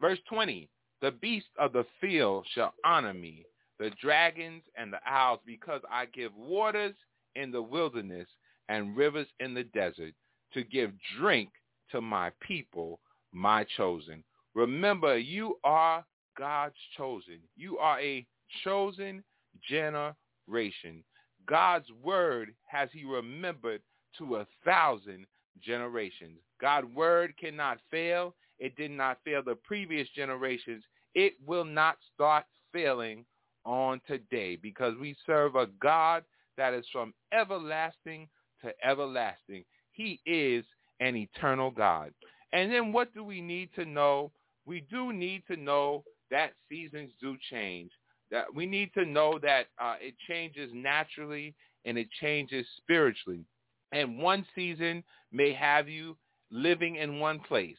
Verse 0.00 0.18
20, 0.30 0.70
the 1.02 1.10
beasts 1.10 1.50
of 1.58 1.74
the 1.74 1.84
field 2.00 2.46
shall 2.54 2.72
honor 2.84 3.12
me, 3.12 3.44
the 3.78 3.90
dragons 4.00 4.62
and 4.76 4.90
the 4.90 5.00
owls, 5.06 5.40
because 5.44 5.82
I 5.90 6.06
give 6.06 6.34
waters 6.34 6.94
in 7.36 7.50
the 7.50 7.62
wilderness 7.62 8.28
and 8.70 8.96
rivers 8.96 9.26
in 9.40 9.52
the 9.52 9.64
desert 9.64 10.14
to 10.54 10.64
give 10.64 10.92
drink 11.18 11.50
to 11.90 12.00
my 12.00 12.30
people, 12.40 13.00
my 13.32 13.66
chosen. 13.76 14.24
Remember, 14.54 15.18
you 15.18 15.58
are 15.64 16.04
God's 16.40 16.74
chosen. 16.96 17.38
You 17.54 17.76
are 17.76 18.00
a 18.00 18.26
chosen 18.64 19.22
generation. 19.68 21.04
God's 21.46 21.84
word 22.02 22.54
has 22.66 22.88
he 22.94 23.04
remembered 23.04 23.82
to 24.16 24.36
a 24.36 24.46
thousand 24.64 25.26
generations. 25.62 26.38
God's 26.58 26.86
word 26.94 27.34
cannot 27.38 27.76
fail. 27.90 28.34
It 28.58 28.74
did 28.76 28.90
not 28.90 29.18
fail 29.22 29.42
the 29.44 29.54
previous 29.54 30.08
generations. 30.16 30.82
It 31.14 31.34
will 31.46 31.66
not 31.66 31.98
start 32.14 32.46
failing 32.72 33.26
on 33.66 34.00
today 34.06 34.56
because 34.56 34.94
we 34.98 35.14
serve 35.26 35.56
a 35.56 35.66
God 35.78 36.24
that 36.56 36.72
is 36.72 36.86
from 36.90 37.12
everlasting 37.34 38.28
to 38.62 38.72
everlasting. 38.82 39.64
He 39.92 40.20
is 40.24 40.64
an 41.00 41.16
eternal 41.16 41.70
God. 41.70 42.14
And 42.54 42.72
then 42.72 42.94
what 42.94 43.12
do 43.12 43.24
we 43.24 43.42
need 43.42 43.68
to 43.74 43.84
know? 43.84 44.30
We 44.64 44.80
do 44.90 45.12
need 45.12 45.42
to 45.48 45.56
know 45.56 46.02
that 46.30 46.52
seasons 46.68 47.12
do 47.20 47.36
change. 47.50 47.90
That 48.30 48.54
we 48.54 48.66
need 48.66 48.92
to 48.94 49.04
know 49.04 49.38
that 49.42 49.66
uh, 49.80 49.96
it 50.00 50.14
changes 50.28 50.70
naturally 50.72 51.54
and 51.84 51.98
it 51.98 52.08
changes 52.20 52.66
spiritually. 52.76 53.44
And 53.92 54.18
one 54.18 54.46
season 54.54 55.02
may 55.32 55.52
have 55.52 55.88
you 55.88 56.16
living 56.50 56.96
in 56.96 57.18
one 57.18 57.40
place. 57.40 57.76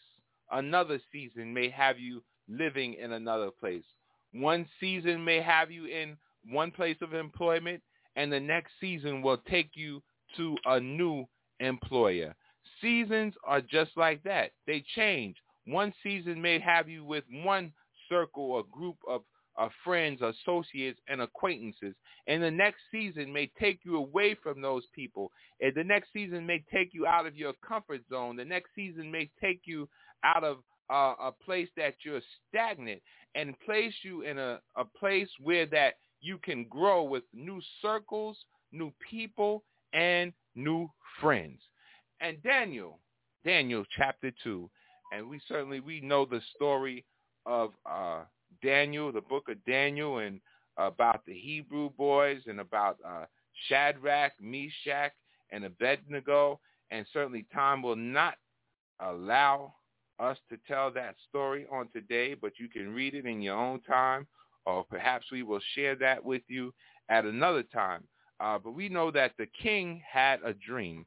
Another 0.52 1.00
season 1.12 1.54
may 1.54 1.70
have 1.70 2.00
you 2.00 2.22
living 2.50 2.96
in 2.96 3.14
another 3.14 3.50
place. 3.50 3.86
One 4.34 4.68
season 4.80 5.24
may 5.24 5.42
have 5.42 5.72
you 5.72 5.86
in 5.86 6.18
one 6.50 6.72
place 6.72 6.98
of 7.02 7.14
employment, 7.14 7.82
and 8.16 8.32
the 8.32 8.40
next 8.40 8.72
season 8.80 9.22
will 9.22 9.38
take 9.50 9.72
you 9.74 10.02
to 10.38 10.58
a 10.66 10.80
new 10.80 11.26
employer. 11.60 12.36
Seasons 12.82 13.34
are 13.46 13.62
just 13.62 13.92
like 13.96 14.24
that. 14.24 14.52
They 14.68 14.84
change. 14.96 15.38
One 15.66 15.94
season 16.02 16.42
may 16.42 16.60
have 16.60 16.90
you 16.90 17.06
with 17.06 17.24
one 17.30 17.72
circle 18.12 18.52
or 18.52 18.64
group 18.72 18.98
of 19.08 19.22
friends, 19.84 20.22
associates, 20.22 21.00
and 21.08 21.22
acquaintances. 21.22 21.96
And 22.28 22.42
the 22.42 22.52
next 22.52 22.80
season 22.92 23.32
may 23.32 23.52
take 23.60 23.80
you 23.84 23.98
away 23.98 24.36
from 24.42 24.62
those 24.62 24.84
people. 24.94 25.32
And 25.60 25.74
the 25.76 25.84
next 25.84 26.14
season 26.14 26.46
may 26.46 26.64
take 26.72 26.94
you 26.94 27.06
out 27.06 27.26
of 27.26 27.36
your 27.36 27.54
comfort 27.68 28.02
zone. 28.10 28.36
The 28.36 28.46
next 28.46 28.70
season 28.76 29.12
may 29.12 29.30
take 29.42 29.62
you 29.66 29.88
out 30.24 30.44
of 30.44 30.58
uh, 30.90 31.16
a 31.22 31.32
place 31.32 31.70
that 31.78 31.96
you're 32.04 32.22
stagnant 32.50 33.02
and 33.36 33.60
place 33.62 33.94
you 34.04 34.24
in 34.24 34.38
a, 34.38 34.60
a 34.76 34.86
place 35.00 35.30
where 35.42 35.66
that 35.68 35.96
you 36.22 36.38
can 36.38 36.66
grow 36.66 37.04
with 37.04 37.24
new 37.34 37.62
circles, 37.82 38.38
new 38.72 38.92
people, 39.10 39.64
and 39.94 40.34
new 40.56 40.90
friends. 41.20 41.60
And 42.20 42.42
Daniel, 42.44 43.00
Daniel 43.46 43.84
chapter 43.98 44.32
2, 44.44 44.70
and 45.14 45.28
we 45.28 45.42
certainly, 45.48 45.80
we 45.80 46.02
know 46.02 46.26
the 46.26 46.42
story 46.56 47.04
of 47.46 47.72
uh, 47.86 48.22
Daniel, 48.64 49.12
the 49.12 49.22
book 49.22 49.50
of 49.50 49.64
Daniel, 49.66 50.20
and 50.20 50.40
about 50.78 51.26
the 51.26 51.34
Hebrew 51.34 51.90
boys 51.92 52.42
and 52.48 52.60
about 52.60 52.98
uh, 53.06 53.26
Shadrach, 53.68 54.34
Meshach, 54.42 55.14
and 55.52 55.66
Abednego. 55.66 56.60
And 56.92 57.06
certainly 57.14 57.46
time 57.54 57.82
will 57.82 57.96
not 57.96 58.36
allow 59.00 59.74
us 60.20 60.38
to 60.50 60.58
tell 60.68 60.92
that 60.92 61.16
story 61.30 61.66
on 61.72 61.88
today, 61.94 62.36
but 62.36 62.54
you 62.60 62.70
can 62.70 62.94
read 62.94 63.16
it 63.16 63.26
in 63.26 63.42
your 63.42 63.58
own 63.58 63.82
time, 63.82 64.28
or 64.66 64.84
perhaps 64.84 65.26
we 65.32 65.44
will 65.44 65.62
share 65.74 65.96
that 65.96 66.24
with 66.24 66.44
you 66.48 66.74
at 67.10 67.26
another 67.26 67.64
time. 67.64 68.04
Uh, 68.40 68.58
but 68.58 68.72
we 68.72 68.90
know 68.90 69.12
that 69.12 69.34
the 69.38 69.48
king 69.62 70.02
had 70.10 70.40
a 70.44 70.54
dream. 70.54 71.06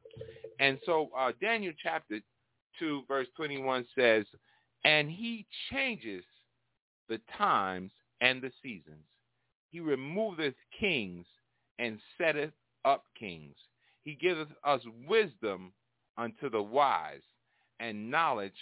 And 0.60 0.78
so 0.86 1.10
uh, 1.18 1.32
Daniel 1.40 1.72
chapter 1.82 2.20
2, 2.78 3.02
verse 3.08 3.26
21 3.36 3.84
says, 3.96 4.24
and 4.84 5.10
he 5.10 5.46
changes 5.70 6.24
the 7.08 7.20
times 7.36 7.90
and 8.20 8.42
the 8.42 8.50
seasons. 8.62 9.04
He 9.70 9.80
removeth 9.80 10.54
kings 10.78 11.26
and 11.78 11.98
setteth 12.18 12.52
up 12.84 13.04
kings. 13.18 13.56
He 14.02 14.14
giveth 14.14 14.48
us 14.64 14.80
wisdom 15.08 15.72
unto 16.16 16.50
the 16.50 16.62
wise 16.62 17.22
and 17.80 18.10
knowledge 18.10 18.52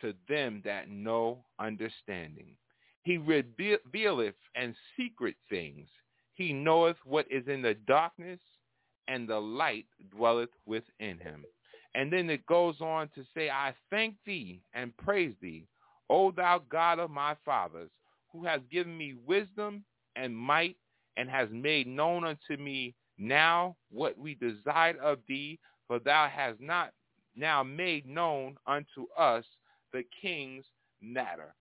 to 0.00 0.14
them 0.28 0.62
that 0.64 0.88
know 0.88 1.44
understanding. 1.58 2.56
He 3.02 3.16
revealeth 3.18 4.34
and 4.54 4.74
secret 4.96 5.36
things. 5.48 5.88
He 6.34 6.52
knoweth 6.52 6.96
what 7.04 7.26
is 7.30 7.48
in 7.48 7.62
the 7.62 7.74
darkness, 7.86 8.40
and 9.08 9.28
the 9.28 9.40
light 9.40 9.86
dwelleth 10.10 10.50
within 10.66 11.18
him. 11.18 11.44
And 11.94 12.12
then 12.12 12.30
it 12.30 12.46
goes 12.46 12.80
on 12.80 13.08
to 13.14 13.24
say, 13.34 13.50
I 13.50 13.74
thank 13.90 14.14
thee 14.24 14.60
and 14.74 14.96
praise 14.98 15.34
thee, 15.42 15.66
O 16.10 16.32
thou 16.32 16.60
God 16.68 16.98
of 16.98 17.10
my 17.10 17.36
fathers, 17.44 17.88
who 18.32 18.44
has 18.44 18.60
given 18.70 18.98
me 18.98 19.14
wisdom 19.24 19.84
and 20.16 20.36
might 20.36 20.76
and 21.16 21.30
has 21.30 21.48
made 21.52 21.86
known 21.86 22.24
unto 22.24 22.60
me 22.60 22.94
now 23.16 23.76
what 23.90 24.18
we 24.18 24.34
desired 24.34 24.98
of 24.98 25.18
thee, 25.28 25.58
for 25.86 25.98
thou 26.00 26.28
hast 26.28 26.60
not 26.60 26.92
now 27.36 27.62
made 27.62 28.06
known 28.06 28.56
unto 28.66 29.06
us 29.16 29.44
the 29.92 30.02
king's 30.20 30.64
matter. 31.00 31.54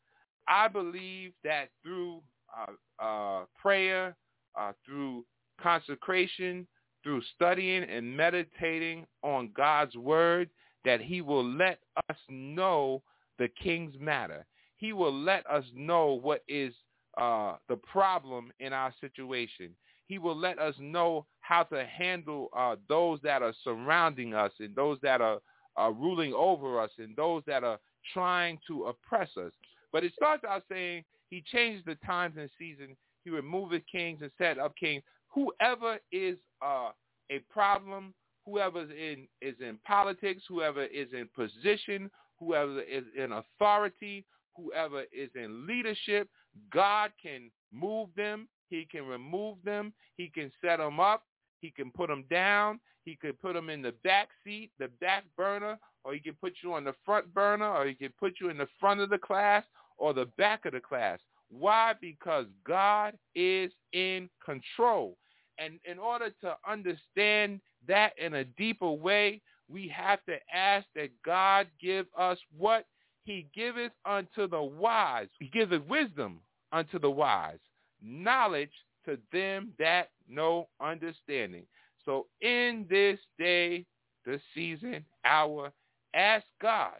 I 0.48 0.68
believe 0.68 1.34
that 1.44 1.70
through 1.84 2.22
uh, 2.58 3.04
uh, 3.04 3.46
prayer, 3.62 4.16
uh, 4.60 4.72
through 4.86 5.26
consecration, 5.62 6.68
through 7.04 7.22
studying 7.36 7.84
and 7.84 8.18
meditating 8.18 9.06
on 9.24 9.52
God's 9.56 9.96
word, 9.96 10.50
that 10.86 11.02
he 11.02 11.22
will 11.22 11.46
let 11.46 11.80
us 12.10 12.18
know 12.30 13.04
the 13.40 13.48
king's 13.62 13.96
matter. 14.00 14.46
He 14.78 14.94
will 14.94 15.14
let 15.14 15.46
us 15.50 15.66
know 15.74 16.20
what 16.22 16.44
is 16.48 16.74
uh, 17.18 17.56
the 17.68 17.78
problem 17.78 18.52
in 18.60 18.72
our 18.72 18.94
situation. 19.02 19.72
He 20.08 20.20
will 20.20 20.38
let 20.38 20.60
us 20.60 20.76
know 20.80 21.26
how 21.42 21.64
to 21.64 21.86
handle 21.86 22.50
uh, 22.56 22.76
those 22.88 23.20
that 23.24 23.42
are 23.42 23.54
surrounding 23.64 24.34
us 24.34 24.52
and 24.60 24.76
those 24.76 25.00
that 25.02 25.22
are 25.22 25.40
are 25.76 25.94
ruling 25.94 26.34
over 26.34 26.80
us 26.82 26.92
and 26.98 27.16
those 27.16 27.42
that 27.48 27.64
are 27.64 27.80
trying 28.14 28.60
to 28.68 28.86
oppress 28.86 29.30
us. 29.38 29.54
But 29.94 30.04
it 30.04 30.14
starts 30.14 30.44
out 30.44 30.64
saying 30.70 31.04
he 31.30 31.42
changes 31.52 31.84
the 31.86 31.96
times 32.06 32.36
and 32.38 32.50
season. 32.60 32.98
He 33.24 33.30
removed 33.30 33.74
the 33.74 33.80
kings 33.80 34.20
and 34.22 34.32
set 34.38 34.60
up 34.60 34.76
kings. 34.76 35.04
Whoever 35.30 36.00
is 36.12 36.38
uh, 36.62 36.90
a 37.32 37.40
problem, 37.50 38.14
whoever 38.46 38.84
is 38.84 38.90
in, 38.90 39.28
is 39.42 39.56
in 39.62 39.78
politics, 39.86 40.44
whoever 40.50 40.84
is 40.84 41.08
in 41.14 41.30
position, 41.36 42.10
whoever 42.40 42.82
is 42.82 43.04
in 43.18 43.32
authority, 43.34 44.26
whoever 44.56 45.04
is 45.12 45.30
in 45.36 45.68
leadership, 45.68 46.30
God 46.72 47.12
can 47.22 47.52
move 47.72 48.10
them. 48.16 48.48
He 48.70 48.88
can 48.90 49.06
remove 49.06 49.58
them. 49.64 49.94
He 50.18 50.28
can 50.28 50.52
set 50.62 50.78
them 50.78 51.00
up. 51.00 51.24
He 51.60 51.72
can 51.72 51.92
put 51.92 52.08
them 52.08 52.24
down. 52.30 52.80
He 53.04 53.16
could 53.16 53.40
put 53.42 53.54
them 53.54 53.70
in 53.70 53.82
the 53.82 53.94
back 54.04 54.30
seat, 54.44 54.72
the 54.78 54.90
back 55.02 55.24
burner, 55.36 55.80
or 56.04 56.14
he 56.14 56.20
can 56.20 56.36
put 56.36 56.54
you 56.62 56.74
on 56.74 56.84
the 56.84 56.94
front 57.06 57.34
burner, 57.34 57.68
or 57.68 57.88
he 57.88 57.96
can 57.96 58.14
put 58.20 58.36
you 58.40 58.50
in 58.50 58.58
the 58.58 58.68
front 58.80 59.00
of 59.00 59.10
the 59.10 59.18
class 59.18 59.64
or 59.98 60.14
the 60.14 60.28
back 60.38 60.66
of 60.66 60.74
the 60.74 60.80
class. 60.80 61.20
Why? 61.50 61.94
Because 62.00 62.46
God 62.66 63.16
is 63.36 63.72
in 63.94 64.30
control. 64.44 65.18
And 65.58 65.80
in 65.84 66.00
order 66.00 66.30
to 66.42 66.56
understand 66.68 67.60
that 67.88 68.14
in 68.18 68.36
a 68.36 68.44
deeper 68.46 68.92
way, 68.92 69.42
we 69.70 69.88
have 69.96 70.24
to 70.26 70.36
ask 70.54 70.86
that 70.96 71.10
God 71.24 71.68
give 71.82 72.08
us 72.18 72.38
what 72.58 72.86
he 73.24 73.48
giveth 73.54 73.92
unto 74.06 74.48
the 74.48 74.62
wise. 74.62 75.28
He 75.40 75.48
giveth 75.48 75.84
wisdom 75.88 76.40
unto 76.72 77.00
the 77.00 77.12
wise, 77.12 77.60
knowledge 78.02 78.72
to 79.06 79.18
them 79.32 79.72
that 79.80 80.10
know 80.28 80.68
understanding. 80.82 81.66
So 82.06 82.28
in 82.42 82.88
this 82.90 83.20
day, 83.38 83.86
the 84.26 84.40
season, 84.56 85.06
hour, 85.26 85.72
ask 86.14 86.46
God 86.62 86.98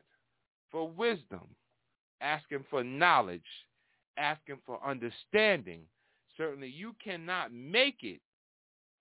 for 0.72 0.88
wisdom, 0.88 1.48
ask 2.22 2.50
him 2.50 2.66
for 2.70 2.84
knowledge, 2.84 3.42
ask 4.18 4.42
him 4.46 4.60
for 4.66 4.80
understanding. 4.86 5.82
Certainly 6.38 6.70
you 6.70 6.96
cannot 7.04 7.52
make 7.52 8.04
it 8.04 8.22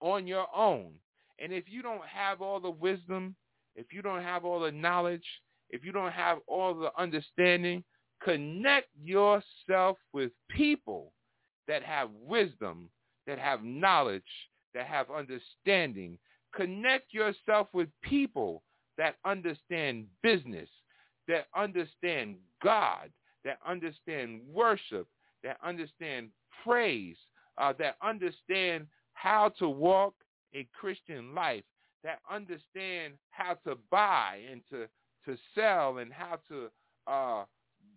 on 0.00 0.26
your 0.26 0.46
own. 0.54 0.92
And 1.38 1.52
if 1.52 1.64
you 1.68 1.82
don't 1.82 2.04
have 2.04 2.42
all 2.42 2.60
the 2.60 2.70
wisdom, 2.70 3.36
if 3.78 3.92
you 3.92 4.02
don't 4.02 4.22
have 4.22 4.44
all 4.44 4.58
the 4.58 4.72
knowledge, 4.72 5.24
if 5.70 5.84
you 5.84 5.92
don't 5.92 6.12
have 6.12 6.38
all 6.48 6.74
the 6.74 6.90
understanding, 6.98 7.84
connect 8.22 8.88
yourself 9.00 9.98
with 10.12 10.32
people 10.50 11.12
that 11.68 11.84
have 11.84 12.10
wisdom, 12.26 12.90
that 13.28 13.38
have 13.38 13.62
knowledge, 13.62 14.22
that 14.74 14.86
have 14.86 15.06
understanding. 15.10 16.18
Connect 16.54 17.12
yourself 17.14 17.68
with 17.72 17.88
people 18.02 18.64
that 18.96 19.14
understand 19.24 20.06
business, 20.22 20.68
that 21.28 21.46
understand 21.54 22.34
God, 22.62 23.10
that 23.44 23.58
understand 23.64 24.40
worship, 24.52 25.06
that 25.44 25.56
understand 25.64 26.30
praise, 26.64 27.16
uh, 27.58 27.72
that 27.78 27.96
understand 28.02 28.88
how 29.12 29.50
to 29.60 29.68
walk 29.68 30.14
a 30.54 30.66
Christian 30.78 31.32
life, 31.32 31.62
that 32.04 32.20
understand 32.30 33.14
how 33.30 33.54
to 33.66 33.76
buy 33.90 34.40
and 34.50 34.62
to, 34.70 34.86
to 35.24 35.38
sell 35.54 35.98
and 35.98 36.12
how 36.12 36.38
to 36.48 36.68
uh, 37.06 37.44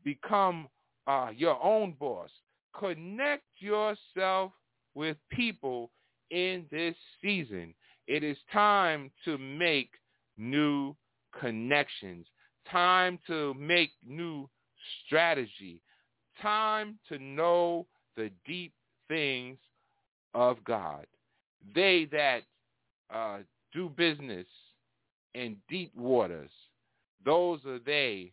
become 0.03 0.67
uh, 1.07 1.29
your 1.35 1.61
own 1.63 1.95
boss. 1.99 2.29
Connect 2.77 3.43
yourself 3.59 4.51
with 4.95 5.17
people 5.29 5.91
in 6.29 6.65
this 6.71 6.95
season. 7.21 7.73
It 8.07 8.23
is 8.23 8.37
time 8.51 9.11
to 9.25 9.37
make 9.37 9.91
new 10.37 10.95
connections, 11.39 12.25
time 12.69 13.19
to 13.27 13.53
make 13.55 13.91
new 14.05 14.49
strategy, 15.05 15.81
time 16.41 16.97
to 17.09 17.19
know 17.19 17.85
the 18.15 18.31
deep 18.45 18.73
things 19.07 19.57
of 20.33 20.63
God. 20.63 21.05
They 21.75 22.07
that 22.11 22.41
uh, 23.13 23.39
do 23.73 23.89
business 23.89 24.47
in 25.33 25.57
deep 25.69 25.95
waters, 25.95 26.51
those 27.23 27.59
are 27.65 27.79
they 27.79 28.31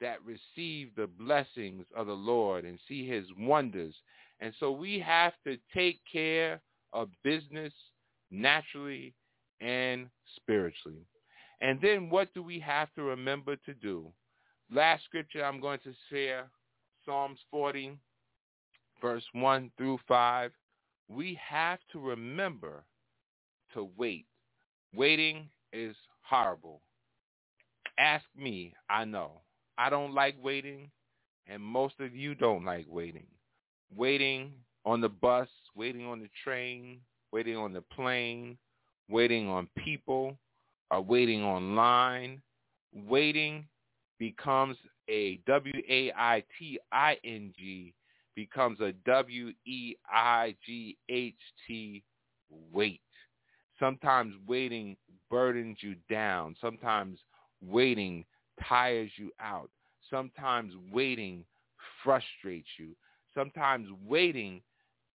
that 0.00 0.18
receive 0.24 0.90
the 0.94 1.06
blessings 1.06 1.84
of 1.96 2.06
the 2.06 2.12
Lord 2.12 2.64
and 2.64 2.78
see 2.86 3.08
his 3.08 3.24
wonders. 3.38 3.94
And 4.40 4.52
so 4.60 4.70
we 4.70 4.98
have 5.00 5.32
to 5.44 5.56
take 5.74 5.98
care 6.10 6.60
of 6.92 7.08
business 7.24 7.72
naturally 8.30 9.14
and 9.60 10.08
spiritually. 10.36 11.06
And 11.60 11.80
then 11.80 12.10
what 12.10 12.32
do 12.34 12.42
we 12.42 12.60
have 12.60 12.92
to 12.94 13.02
remember 13.02 13.56
to 13.56 13.74
do? 13.74 14.12
Last 14.70 15.04
scripture 15.04 15.44
I'm 15.44 15.60
going 15.60 15.78
to 15.84 15.94
share, 16.10 16.50
Psalms 17.04 17.38
40, 17.50 17.96
verse 19.00 19.24
1 19.32 19.70
through 19.78 19.98
5. 20.06 20.50
We 21.08 21.38
have 21.48 21.78
to 21.92 22.00
remember 22.00 22.84
to 23.72 23.88
wait. 23.96 24.26
Waiting 24.96 25.48
is 25.74 25.94
horrible. 26.22 26.80
Ask 27.98 28.24
me, 28.36 28.72
I 28.88 29.04
know. 29.04 29.42
I 29.76 29.90
don't 29.90 30.14
like 30.14 30.36
waiting, 30.42 30.90
and 31.46 31.62
most 31.62 32.00
of 32.00 32.16
you 32.16 32.34
don't 32.34 32.64
like 32.64 32.86
waiting. 32.88 33.26
Waiting 33.94 34.52
on 34.86 35.02
the 35.02 35.08
bus, 35.10 35.48
waiting 35.74 36.06
on 36.06 36.20
the 36.20 36.30
train, 36.42 37.00
waiting 37.30 37.56
on 37.56 37.74
the 37.74 37.82
plane, 37.82 38.56
waiting 39.10 39.48
on 39.50 39.68
people, 39.76 40.38
or 40.90 41.02
waiting 41.02 41.44
online. 41.44 42.40
Waiting 43.06 43.66
becomes 44.18 44.78
a 45.10 45.36
W-A-I-T-I-N-G, 45.46 46.14
becomes 48.34 48.80
a 48.80 48.92
W-E-I-G-H-T, 49.04 50.02
wait. 52.72 53.00
Sometimes 53.78 54.34
waiting 54.46 54.96
burdens 55.30 55.78
you 55.80 55.96
down. 56.10 56.56
Sometimes 56.60 57.18
waiting 57.60 58.24
tires 58.66 59.10
you 59.16 59.30
out. 59.40 59.70
Sometimes 60.10 60.72
waiting 60.92 61.44
frustrates 62.02 62.68
you. 62.78 62.90
Sometimes 63.34 63.88
waiting 64.06 64.62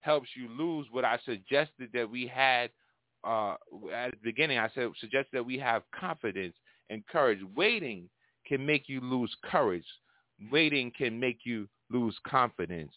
helps 0.02 0.30
you 0.36 0.50
lose 0.50 0.88
what 0.92 1.06
I 1.06 1.20
suggested 1.26 1.90
that 1.94 2.10
we 2.10 2.28
had 2.28 2.70
uh, 3.24 3.56
at 3.94 4.12
the 4.12 4.18
beginning. 4.24 4.58
I 4.58 4.70
said 4.74 4.90
suggested 5.00 5.32
that 5.34 5.46
we 5.46 5.58
have 5.60 5.84
confidence 5.98 6.56
and 6.90 7.06
courage. 7.08 7.40
Waiting 7.56 8.10
can 8.48 8.66
make 8.66 8.88
you 8.88 9.02
lose 9.02 9.34
courage. 9.44 9.86
Waiting 10.52 10.92
can 10.98 11.20
make 11.20 11.40
you 11.44 11.68
lose 11.90 12.18
confidence. 12.28 12.94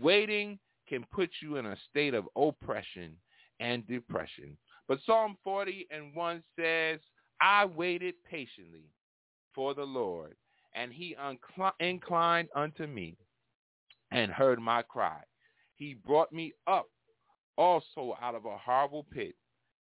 Waiting 0.00 0.58
can 0.88 1.04
put 1.12 1.30
you 1.40 1.56
in 1.56 1.66
a 1.66 1.76
state 1.90 2.14
of 2.14 2.28
oppression 2.36 3.16
and 3.60 3.86
depression. 3.86 4.56
But 4.92 5.00
Psalm 5.06 5.38
40 5.42 5.86
and 5.90 6.14
1 6.14 6.42
says, 6.54 7.00
I 7.40 7.64
waited 7.64 8.14
patiently 8.30 8.90
for 9.54 9.72
the 9.72 9.84
Lord, 9.84 10.34
and 10.74 10.92
he 10.92 11.16
inclined 11.80 12.48
unto 12.54 12.86
me 12.86 13.16
and 14.10 14.30
heard 14.30 14.60
my 14.60 14.82
cry. 14.82 15.22
He 15.76 15.94
brought 15.94 16.30
me 16.30 16.52
up 16.66 16.90
also 17.56 18.18
out 18.20 18.34
of 18.34 18.44
a 18.44 18.58
horrible 18.58 19.06
pit, 19.10 19.34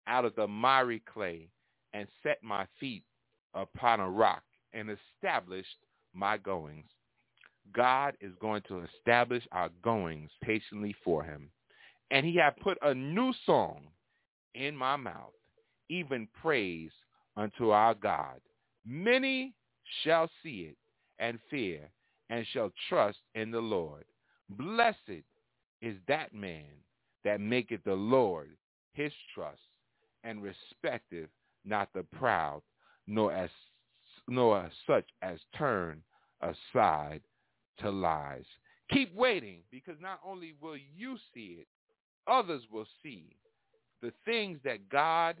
out 0.06 0.26
of 0.26 0.36
the 0.36 0.46
miry 0.46 1.02
clay, 1.10 1.48
and 1.94 2.06
set 2.22 2.36
my 2.42 2.66
feet 2.78 3.04
upon 3.54 4.00
a 4.00 4.10
rock 4.10 4.42
and 4.74 4.90
established 4.90 5.78
my 6.12 6.36
goings. 6.36 6.90
God 7.72 8.18
is 8.20 8.32
going 8.38 8.60
to 8.68 8.84
establish 8.98 9.44
our 9.50 9.70
goings 9.82 10.30
patiently 10.42 10.94
for 11.02 11.24
him. 11.24 11.48
And 12.10 12.26
he 12.26 12.36
hath 12.36 12.58
put 12.62 12.76
a 12.82 12.92
new 12.92 13.32
song 13.46 13.84
in 14.54 14.76
my 14.76 14.96
mouth, 14.96 15.32
even 15.88 16.28
praise 16.40 16.90
unto 17.36 17.70
our 17.70 17.94
God. 17.94 18.40
Many 18.86 19.54
shall 20.02 20.28
see 20.42 20.70
it 20.70 20.76
and 21.18 21.38
fear 21.50 21.90
and 22.30 22.46
shall 22.52 22.70
trust 22.88 23.18
in 23.34 23.50
the 23.50 23.60
Lord. 23.60 24.04
Blessed 24.50 25.24
is 25.82 25.96
that 26.08 26.34
man 26.34 26.64
that 27.24 27.40
maketh 27.40 27.84
the 27.84 27.94
Lord 27.94 28.50
his 28.92 29.12
trust 29.34 29.60
and 30.24 30.42
respecteth 30.42 31.30
not 31.64 31.88
the 31.94 32.02
proud, 32.02 32.62
nor 33.06 33.32
as 33.32 33.50
nor 34.28 34.70
such 34.86 35.06
as 35.22 35.38
turn 35.56 36.02
aside 36.40 37.20
to 37.78 37.90
lies. 37.90 38.44
Keep 38.92 39.14
waiting 39.14 39.60
because 39.70 39.96
not 40.00 40.20
only 40.24 40.54
will 40.60 40.76
you 40.76 41.16
see 41.34 41.58
it, 41.60 41.66
others 42.26 42.62
will 42.70 42.86
see 43.02 43.36
the 44.02 44.12
things 44.24 44.58
that 44.64 44.88
God 44.88 45.36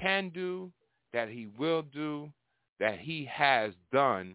can 0.00 0.30
do, 0.30 0.70
that 1.12 1.28
he 1.28 1.48
will 1.58 1.82
do, 1.82 2.32
that 2.80 2.98
he 2.98 3.28
has 3.30 3.72
done 3.92 4.34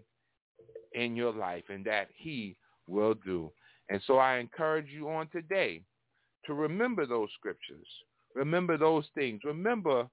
in 0.94 1.16
your 1.16 1.34
life 1.34 1.64
and 1.70 1.84
that 1.86 2.08
he 2.16 2.56
will 2.88 3.14
do. 3.14 3.52
And 3.90 4.02
so 4.06 4.18
I 4.18 4.38
encourage 4.38 4.88
you 4.90 5.10
on 5.10 5.28
today 5.30 5.82
to 6.46 6.54
remember 6.54 7.06
those 7.06 7.30
scriptures. 7.38 7.88
Remember 8.36 8.78
those 8.78 9.06
things. 9.16 9.42
Remember 9.44 10.08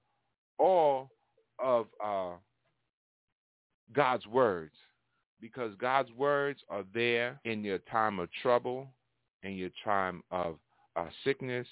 all 0.57 1.09
of 1.59 1.87
uh, 2.03 2.31
God's 3.93 4.25
words 4.27 4.73
because 5.41 5.73
God's 5.79 6.11
words 6.13 6.59
are 6.69 6.83
there 6.93 7.39
in 7.45 7.63
your 7.63 7.77
time 7.79 8.19
of 8.19 8.29
trouble, 8.41 8.87
in 9.43 9.53
your 9.53 9.69
time 9.83 10.23
of 10.31 10.57
uh, 10.95 11.07
sickness, 11.23 11.67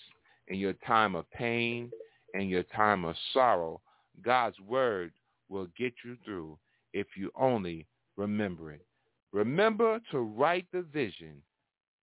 in 0.48 0.58
your 0.58 0.74
time 0.86 1.16
of 1.16 1.30
pain, 1.32 1.92
in 2.34 2.48
your 2.48 2.64
time 2.64 3.06
of 3.06 3.16
sorrow. 3.34 3.82
God's 4.24 4.60
word 4.60 5.12
will 5.50 5.68
get 5.78 5.94
you 6.04 6.18
through 6.26 6.58
if 6.94 7.08
you 7.16 7.32
only 7.36 7.88
remember 8.18 8.72
it. 8.72 8.86
Remember 9.32 10.00
to 10.12 10.20
write 10.20 10.68
the 10.72 10.82
vision 10.82 11.42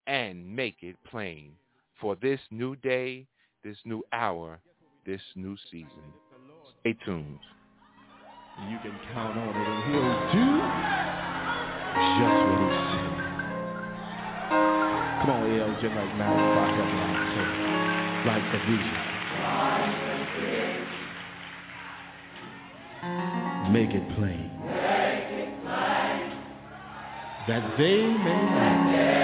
and 0.06 0.44
make 0.44 0.76
it 0.82 0.96
plain 1.08 1.52
for 2.00 2.16
this 2.16 2.40
new 2.50 2.74
day, 2.76 3.26
this 3.62 3.76
new 3.84 4.02
hour, 4.12 4.58
this 5.06 5.20
new 5.36 5.56
season. 5.70 5.88
Stay 6.80 6.96
tuned. 7.04 7.38
You 8.68 8.78
can 8.82 8.98
count 9.12 9.38
on 9.38 9.48
it 9.48 9.56
and 9.56 9.84
he'll 9.88 10.18
do 10.32 10.46
just 12.18 12.40
what 12.46 12.58
he 12.60 12.68
said. 12.90 13.20
Come 15.20 15.30
on, 15.30 15.42
El, 15.60 15.70
just 15.80 15.94
like 15.94 16.12
Malachi 16.16 16.84
said. 17.36 17.89
Like 18.26 18.42
the 18.52 18.58
vision. 18.58 18.96
Make 23.72 23.90
it 23.94 24.16
plain. 24.16 24.50
That 27.48 27.78
they 27.78 28.02
may 28.02 28.42
run 28.54 29.20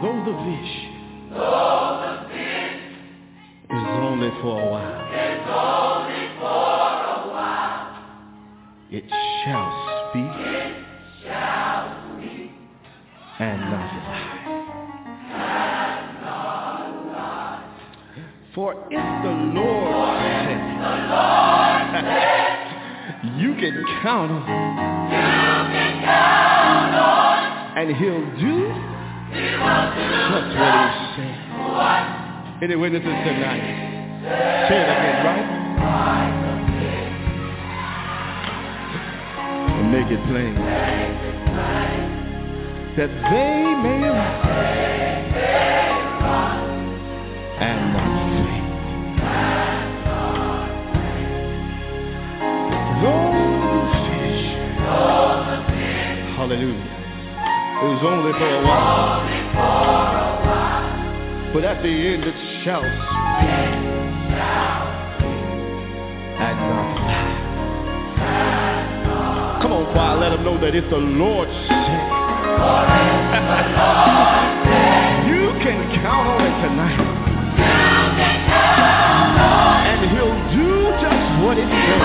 Though 0.00 0.24
the 0.24 0.32
vision, 0.32 1.28
Though 1.30 2.00
the 2.00 2.12
vision 2.32 2.96
is 3.68 3.86
only 4.00 4.30
for 4.40 4.54
a 4.58 4.70
while, 4.70 5.08
it's 5.12 5.46
only 5.46 6.24
for 6.38 6.96
a 7.04 7.28
while, 7.28 8.00
it 8.90 9.04
shall 9.44 9.70
speak, 10.10 10.32
shall 11.22 11.84
speak, 12.18 12.50
and 13.38 13.60
not 13.70 13.90
lie. 17.12 17.64
For 18.54 18.74
if 18.90 19.04
the 19.22 19.30
Lord 19.54 20.18
said, 20.44 20.60
you 23.38 23.54
can 23.54 23.84
count 24.02 24.30
on, 24.30 24.42
on, 24.42 25.68
and 27.78 27.88
He'll 27.96 28.26
do 28.36 28.54
just 29.32 29.56
what 30.30 30.44
he 30.44 30.58
said. 31.16 31.36
Any 32.62 32.76
witnesses 32.76 33.06
tonight? 33.24 33.64
Say 34.68 34.76
it 34.76 34.90
again, 34.90 35.24
right? 35.24 35.39
It 40.10 40.20
plain. 40.28 40.54
That 42.96 43.10
they 43.30 43.74
may 43.82 44.08
run 44.08 44.36
and 47.60 47.80
not 47.94 48.10
faint. 48.44 48.70
Hallelujah 56.36 56.90
it 57.80 57.84
was 57.84 58.02
only 58.04 58.32
for 58.32 58.44
a 58.44 58.62
while. 58.62 59.24
But 61.54 61.64
at 61.64 61.82
the 61.82 61.88
end 61.88 62.24
it 62.24 62.34
shall 62.62 63.89
let 70.30 70.36
them 70.36 70.44
know 70.44 70.60
that 70.60 70.76
it's 70.76 70.88
the 70.90 70.96
Lord's 70.96 71.50
you 75.26 75.50
can 75.58 75.90
count 75.98 76.28
on 76.28 76.46
it 76.46 76.54
tonight. 76.62 77.02
And 79.90 80.06
he'll 80.14 80.38
do 80.54 80.70
just 81.02 81.26
what 81.42 81.58
it 81.58 81.66
says. 81.66 81.98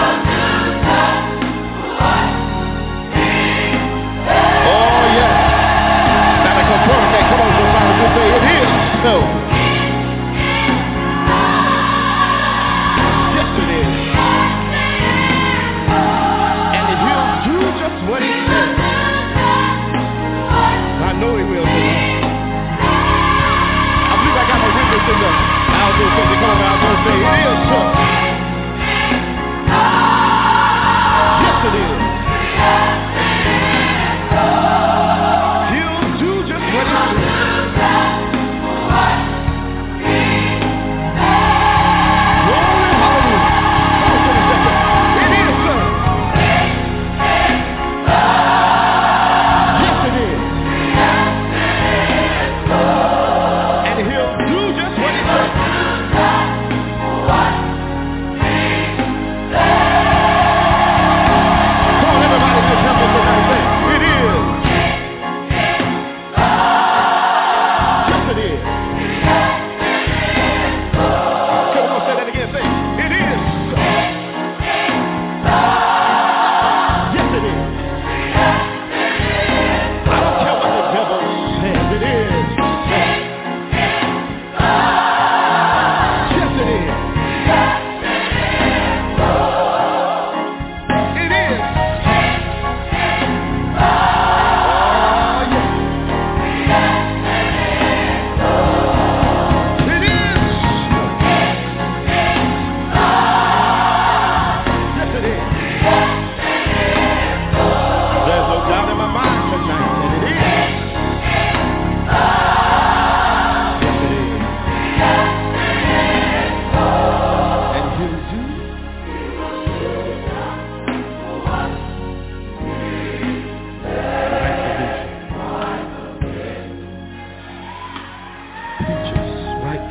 Oh, 4.66 5.06
say 8.16 8.30
it 8.34 8.44
is 8.58 8.70
so. 9.04 9.35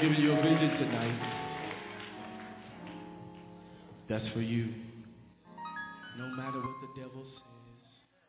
Given 0.00 0.22
you 0.22 0.32
a 0.32 0.36
vision 0.36 0.70
tonight. 0.78 1.18
That's 4.08 4.28
for 4.32 4.40
you. 4.40 4.68
No 6.16 6.28
matter 6.36 6.60
what 6.60 6.76
the 6.80 6.86
devil 7.00 7.24
says. 7.34 7.42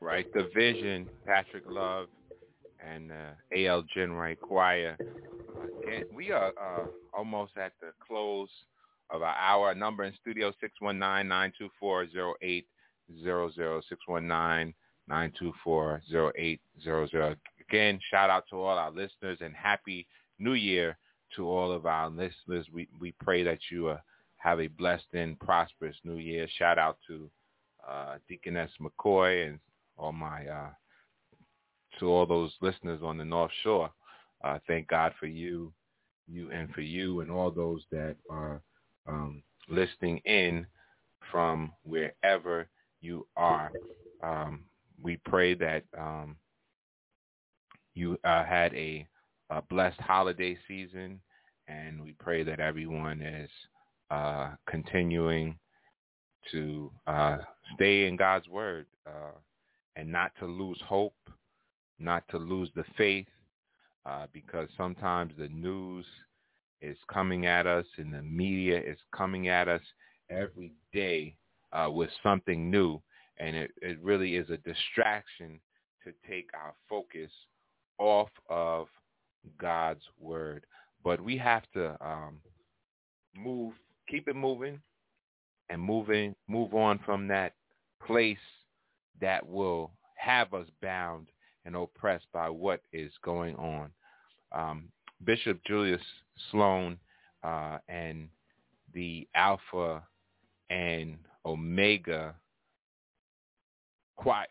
Write, 0.01 0.33
the 0.33 0.49
vision, 0.55 1.07
Patrick 1.27 1.65
Love 1.69 2.07
and 2.83 3.11
uh, 3.11 3.33
A.L. 3.55 3.83
Jinwright 3.95 4.39
Choir. 4.39 4.97
Again, 5.83 6.05
we 6.11 6.31
are 6.31 6.51
uh, 6.59 6.85
almost 7.13 7.55
at 7.55 7.73
the 7.81 7.91
close 8.05 8.49
of 9.11 9.21
our 9.21 9.35
hour. 9.35 9.75
Number 9.75 10.05
in 10.05 10.13
studio 10.19 10.51
619-924-0800, 10.81 12.63
619-924-0800. 15.11 17.35
Again, 17.69 17.99
shout 18.09 18.31
out 18.31 18.45
to 18.49 18.55
all 18.55 18.75
our 18.77 18.89
listeners 18.89 19.37
and 19.41 19.53
happy 19.55 20.07
new 20.39 20.53
year 20.53 20.97
to 21.35 21.47
all 21.47 21.71
of 21.71 21.85
our 21.85 22.09
listeners. 22.09 22.65
We, 22.71 22.87
we 22.99 23.13
pray 23.19 23.43
that 23.43 23.59
you 23.71 23.87
uh, 23.89 23.97
have 24.37 24.59
a 24.59 24.67
blessed 24.67 25.13
and 25.13 25.39
prosperous 25.39 25.95
new 26.03 26.17
year. 26.17 26.47
Shout 26.57 26.77
out 26.77 26.97
to 27.07 27.29
uh, 27.87 28.15
Deaconess 28.27 28.71
McCoy 28.81 29.47
and 29.47 29.59
all 29.97 30.11
my 30.11 30.45
uh, 30.47 30.69
to 31.99 32.07
all 32.07 32.25
those 32.25 32.51
listeners 32.61 33.01
on 33.03 33.17
the 33.17 33.25
North 33.25 33.51
Shore. 33.63 33.91
Uh, 34.43 34.59
thank 34.67 34.87
God 34.87 35.13
for 35.19 35.25
you, 35.27 35.73
you 36.27 36.49
and 36.51 36.69
for 36.73 36.81
you 36.81 37.19
and 37.19 37.29
all 37.29 37.51
those 37.51 37.81
that 37.91 38.15
are 38.29 38.61
um, 39.07 39.43
listening 39.67 40.19
in 40.25 40.65
from 41.31 41.71
wherever 41.83 42.67
you 43.01 43.25
are. 43.35 43.71
Um, 44.23 44.63
we 45.01 45.17
pray 45.25 45.53
that 45.55 45.83
um, 45.97 46.35
you 47.93 48.17
uh, 48.23 48.43
had 48.45 48.73
a, 48.73 49.05
a, 49.49 49.61
blessed 49.61 49.99
holiday 49.99 50.57
season, 50.67 51.19
and 51.67 52.01
we 52.01 52.13
pray 52.19 52.43
that 52.43 52.59
everyone 52.59 53.21
is 53.21 53.49
uh, 54.11 54.51
continuing 54.67 55.57
to 56.51 56.91
uh, 57.07 57.37
stay 57.75 58.07
in 58.07 58.15
God's 58.15 58.47
word 58.47 58.85
uh, 59.05 59.37
and 59.95 60.11
not 60.11 60.31
to 60.39 60.45
lose 60.45 60.79
hope, 60.87 61.13
not 61.99 62.23
to 62.29 62.37
lose 62.37 62.69
the 62.75 62.85
faith, 62.97 63.27
uh, 64.05 64.25
because 64.33 64.67
sometimes 64.77 65.33
the 65.37 65.49
news 65.49 66.05
is 66.81 66.97
coming 67.11 67.45
at 67.45 67.67
us 67.67 67.85
and 67.97 68.13
the 68.13 68.21
media 68.21 68.79
is 68.79 68.97
coming 69.15 69.49
at 69.49 69.67
us 69.67 69.81
every 70.29 70.73
day 70.93 71.35
uh, 71.73 71.89
with 71.91 72.09
something 72.23 72.71
new, 72.71 73.01
and 73.37 73.55
it, 73.55 73.71
it 73.81 74.01
really 74.01 74.35
is 74.35 74.49
a 74.49 74.57
distraction 74.57 75.59
to 76.03 76.13
take 76.27 76.49
our 76.53 76.73
focus 76.89 77.29
off 77.99 78.29
of 78.49 78.87
God's 79.59 80.03
word. 80.19 80.65
But 81.03 81.21
we 81.21 81.37
have 81.37 81.63
to 81.73 81.97
um, 82.05 82.37
move, 83.35 83.73
keep 84.09 84.27
it 84.27 84.35
moving, 84.35 84.79
and 85.69 85.81
moving, 85.81 86.35
move 86.47 86.73
on 86.73 86.99
from 87.05 87.27
that 87.27 87.53
place 88.05 88.37
that 89.21 89.47
will 89.47 89.91
have 90.15 90.53
us 90.53 90.67
bound 90.81 91.27
and 91.65 91.75
oppressed 91.75 92.25
by 92.33 92.49
what 92.49 92.81
is 92.91 93.11
going 93.23 93.55
on. 93.55 93.89
Um, 94.51 94.89
Bishop 95.25 95.59
Julius 95.65 96.01
Sloan 96.51 96.97
uh, 97.43 97.77
and 97.87 98.29
the 98.93 99.27
Alpha 99.35 100.01
and 100.69 101.17
Omega 101.45 102.35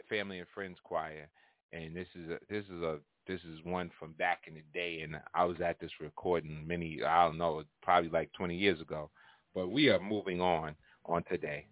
family 0.09 0.38
and 0.38 0.49
friends 0.55 0.78
choir, 0.82 1.28
and 1.72 1.94
this 1.94 2.07
is 2.14 2.30
a, 2.30 2.38
this 2.49 2.64
is 2.64 2.82
a 2.82 2.99
this 3.29 3.41
is 3.43 3.64
one 3.64 3.91
from 3.99 4.12
back 4.12 4.45
in 4.49 4.55
the 4.55 4.64
day, 4.72 5.03
and 5.03 5.20
I 5.35 5.45
was 5.45 5.61
at 5.61 5.79
this 5.79 5.91
recording 6.01 6.66
many 6.66 7.03
I 7.07 7.26
don't 7.26 7.39
know 7.39 7.62
probably 7.83 8.11
like 8.11 8.33
20 8.33 8.57
years 8.57 8.81
ago, 8.81 9.11
but 9.55 9.68
we 9.68 9.91
are 9.91 10.01
moving 10.01 10.41
on 10.41 10.74
on 11.05 11.22
today. 11.24 11.66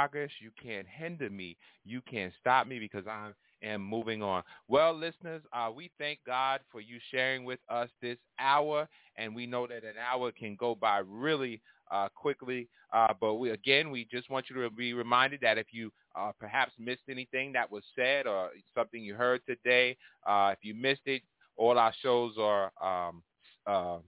Progress. 0.00 0.30
You 0.40 0.50
can't 0.62 0.86
hinder 0.86 1.28
me. 1.28 1.56
You 1.84 2.00
can't 2.10 2.32
stop 2.40 2.66
me 2.66 2.78
because 2.78 3.06
I 3.06 3.30
am 3.62 3.82
moving 3.82 4.22
on. 4.22 4.42
Well, 4.68 4.94
listeners, 4.94 5.42
uh, 5.52 5.70
we 5.74 5.90
thank 5.98 6.20
God 6.26 6.60
for 6.72 6.80
you 6.80 6.98
sharing 7.10 7.44
with 7.44 7.58
us 7.68 7.88
this 8.00 8.16
hour, 8.38 8.88
and 9.16 9.34
we 9.34 9.46
know 9.46 9.66
that 9.66 9.84
an 9.84 9.94
hour 10.00 10.32
can 10.32 10.56
go 10.56 10.74
by 10.74 10.98
really 11.06 11.60
uh, 11.90 12.08
quickly. 12.14 12.68
Uh, 12.92 13.12
but 13.20 13.34
we, 13.34 13.50
again, 13.50 13.90
we 13.90 14.06
just 14.10 14.30
want 14.30 14.46
you 14.48 14.62
to 14.62 14.70
be 14.70 14.94
reminded 14.94 15.40
that 15.42 15.58
if 15.58 15.66
you 15.70 15.92
uh, 16.16 16.32
perhaps 16.38 16.72
missed 16.78 17.02
anything 17.08 17.52
that 17.52 17.70
was 17.70 17.84
said 17.94 18.26
or 18.26 18.50
something 18.74 19.02
you 19.02 19.14
heard 19.14 19.40
today, 19.46 19.96
uh, 20.26 20.50
if 20.52 20.58
you 20.62 20.74
missed 20.74 21.06
it, 21.06 21.22
all 21.56 21.78
our 21.78 21.92
shows 22.02 22.34
are 22.38 22.72
um, 22.82 23.22
uh, 23.66 23.98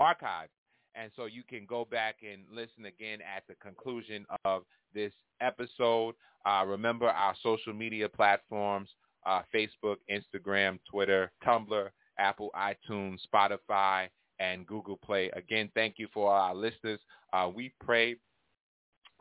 archived. 0.00 0.52
And 1.00 1.12
so 1.14 1.26
you 1.26 1.42
can 1.48 1.64
go 1.66 1.84
back 1.84 2.16
and 2.28 2.42
listen 2.50 2.86
again 2.86 3.20
at 3.20 3.44
the 3.48 3.54
conclusion 3.56 4.26
of 4.44 4.62
this 4.92 5.12
episode. 5.40 6.14
Uh, 6.44 6.64
remember 6.66 7.08
our 7.08 7.34
social 7.42 7.72
media 7.72 8.08
platforms, 8.08 8.88
uh, 9.24 9.42
Facebook, 9.54 9.96
Instagram, 10.10 10.78
Twitter, 10.90 11.30
Tumblr, 11.46 11.88
Apple, 12.18 12.50
iTunes, 12.56 13.18
Spotify, 13.32 14.08
and 14.40 14.66
Google 14.66 14.96
Play. 14.96 15.30
Again, 15.34 15.70
thank 15.74 15.94
you 15.98 16.08
for 16.12 16.32
our 16.32 16.54
listeners. 16.54 17.00
Uh, 17.32 17.48
we 17.54 17.72
pray 17.84 18.16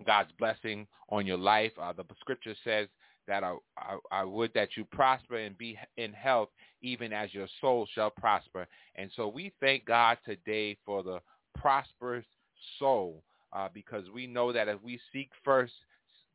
God's 0.06 0.32
blessing 0.40 0.88
on 1.10 1.26
your 1.26 1.38
life. 1.38 1.72
Uh, 1.80 1.94
the 1.94 2.06
scripture 2.20 2.56
says 2.64 2.88
that 3.28 3.44
I, 3.44 3.56
I, 3.78 3.98
I, 4.12 4.24
would 4.24 4.52
that 4.54 4.70
you 4.78 4.86
prosper 4.86 5.38
and 5.38 5.58
be 5.58 5.78
in 5.98 6.14
health, 6.14 6.50
even 6.82 7.12
as 7.12 7.34
your 7.34 7.48
soul 7.60 7.88
shall 7.94 8.10
prosper. 8.10 8.68
And 8.96 9.12
so 9.16 9.28
we 9.28 9.52
thank 9.60 9.86
God 9.86 10.18
today 10.26 10.78
for 10.86 11.04
the 11.04 11.20
prosperous 11.62 12.26
soul, 12.80 13.24
uh, 13.54 13.70
because 13.74 14.06
we 14.14 14.28
know 14.28 14.52
that 14.52 14.68
if 14.68 14.82
we 14.84 15.00
seek 15.12 15.30
first 15.44 15.74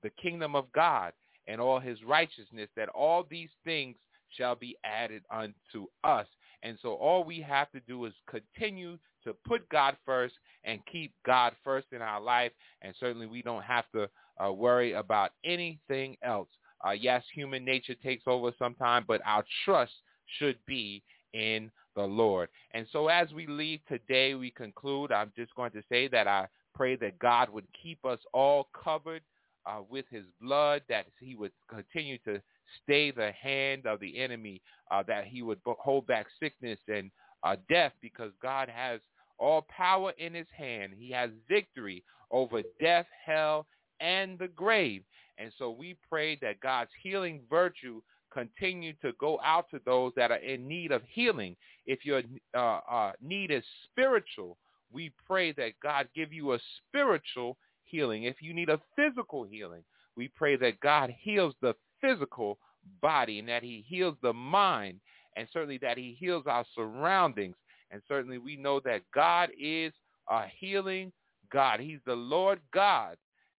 the 0.03 0.11
kingdom 0.11 0.55
of 0.55 0.71
God 0.73 1.13
and 1.47 1.61
all 1.61 1.81
his 1.81 2.03
righteousness, 2.05 2.69
that 2.77 2.89
all 2.91 3.25
these 3.29 3.51
things 3.65 3.97
shall 4.37 4.55
be 4.55 4.77
added 4.85 5.23
unto 5.31 5.87
us. 6.05 6.27
And 6.63 6.79
so 6.81 6.95
all 6.95 7.25
we 7.25 7.41
have 7.41 7.71
to 7.73 7.81
do 7.81 8.05
is 8.05 8.13
continue 8.29 8.99
to 9.25 9.35
put 9.47 9.69
God 9.69 9.97
first 10.05 10.35
and 10.65 10.81
keep 10.91 11.13
God 11.27 11.55
first 11.65 11.89
in 11.93 12.03
our 12.03 12.21
life. 12.21 12.53
And 12.83 12.95
certainly 12.99 13.27
we 13.27 13.43
don't 13.43 13.65
have 13.65 13.85
to 13.93 14.09
uh, 14.45 14.53
worry 14.53 14.93
about 14.93 15.33
anything 15.45 16.17
else. 16.23 16.49
Uh, 16.87 16.93
yes, 16.93 17.23
human 17.35 17.65
nature 17.65 17.95
takes 17.95 18.25
over 18.27 18.53
sometimes, 18.59 19.05
but 19.07 19.21
our 19.25 19.45
trust 19.65 19.93
should 20.39 20.57
be 20.67 21.03
in 21.33 21.71
the 21.95 22.03
Lord. 22.03 22.49
And 22.73 22.87
so 22.93 23.09
as 23.09 23.33
we 23.33 23.47
leave 23.47 23.81
today, 23.89 24.35
we 24.35 24.51
conclude, 24.51 25.13
I'm 25.13 25.33
just 25.37 25.55
going 25.55 25.73
to 25.73 25.83
say 25.89 26.09
that 26.09 26.27
I 26.27 26.47
pray 26.75 26.97
that 26.97 27.19
God 27.19 27.51
would 27.51 27.67
keep 27.81 28.05
us 28.05 28.19
all 28.33 28.69
covered 28.73 29.23
uh, 29.67 29.81
with 29.89 30.07
his 30.11 30.25
blood, 30.41 30.83
that 30.89 31.07
he 31.21 31.35
would 31.35 31.53
continue 31.69 32.19
to 32.25 32.41
stay 32.83 33.11
the 33.11 33.31
hand 33.33 33.87
of 33.87 34.01
the 34.01 34.19
enemy, 34.19 34.61
uh, 34.91 35.03
that 35.07 35.27
he 35.27 35.43
would 35.43 35.61
hold 35.65 36.07
back 36.07 36.27
sickness 36.41 36.79
and 36.89 37.11
uh, 37.43 37.57
death 37.69 37.93
because 38.01 38.33
God 38.41 38.69
has 38.69 39.01
all 39.39 39.67
power 39.69 40.13
in 40.19 40.35
his 40.35 40.47
hand. 40.57 40.93
He 40.97 41.11
has 41.11 41.31
victory 41.49 42.03
over 42.31 42.63
death, 42.81 43.07
hell, 43.25 43.67
and 44.01 44.39
the 44.39 44.49
grave. 44.49 45.03
And 45.39 45.53
so 45.59 45.71
we 45.71 45.97
pray 46.09 46.39
that 46.43 46.61
God's 46.61 46.91
healing 47.03 47.41
virtue 47.51 48.01
continue 48.33 48.93
to 49.03 49.13
go 49.19 49.39
out 49.45 49.67
to 49.71 49.81
those 49.85 50.13
that 50.17 50.31
are 50.31 50.37
in 50.37 50.67
need 50.67 50.93
of 50.93 51.03
healing. 51.09 51.57
If 51.87 52.05
your 52.05 52.23
uh, 52.57 52.81
uh, 52.91 53.13
need 53.21 53.51
is 53.51 53.65
spiritual, 53.85 54.57
we 54.93 55.13
pray 55.27 55.53
that 55.53 55.73
God 55.83 56.09
give 56.15 56.33
you 56.33 56.53
a 56.53 56.59
spiritual 56.79 57.57
healing. 57.85 58.25
If 58.25 58.37
you 58.41 58.55
need 58.55 58.69
a 58.69 58.81
physical 58.97 59.45
healing, 59.45 59.83
we 60.17 60.29
pray 60.29 60.57
that 60.57 60.81
God 60.81 61.15
heals 61.19 61.55
the 61.61 61.75
physical 62.01 62.59
body 63.01 63.39
and 63.39 63.49
that 63.49 63.63
he 63.63 63.85
heals 63.87 64.17
the 64.23 64.33
mind 64.33 65.01
and 65.37 65.49
certainly 65.53 65.79
that 65.79 65.97
he 65.97 66.17
heals 66.19 66.45
our 66.47 66.65
surroundings. 66.75 67.57
And 67.91 68.03
certainly 68.09 68.39
we 68.39 68.57
know 68.57 68.81
that 68.81 69.03
God 69.15 69.51
is 69.59 69.93
a 70.29 70.45
healing 70.59 71.13
God. 71.51 71.81
He's 71.81 72.01
the 72.07 72.15
Lord 72.15 72.61
God 72.73 73.17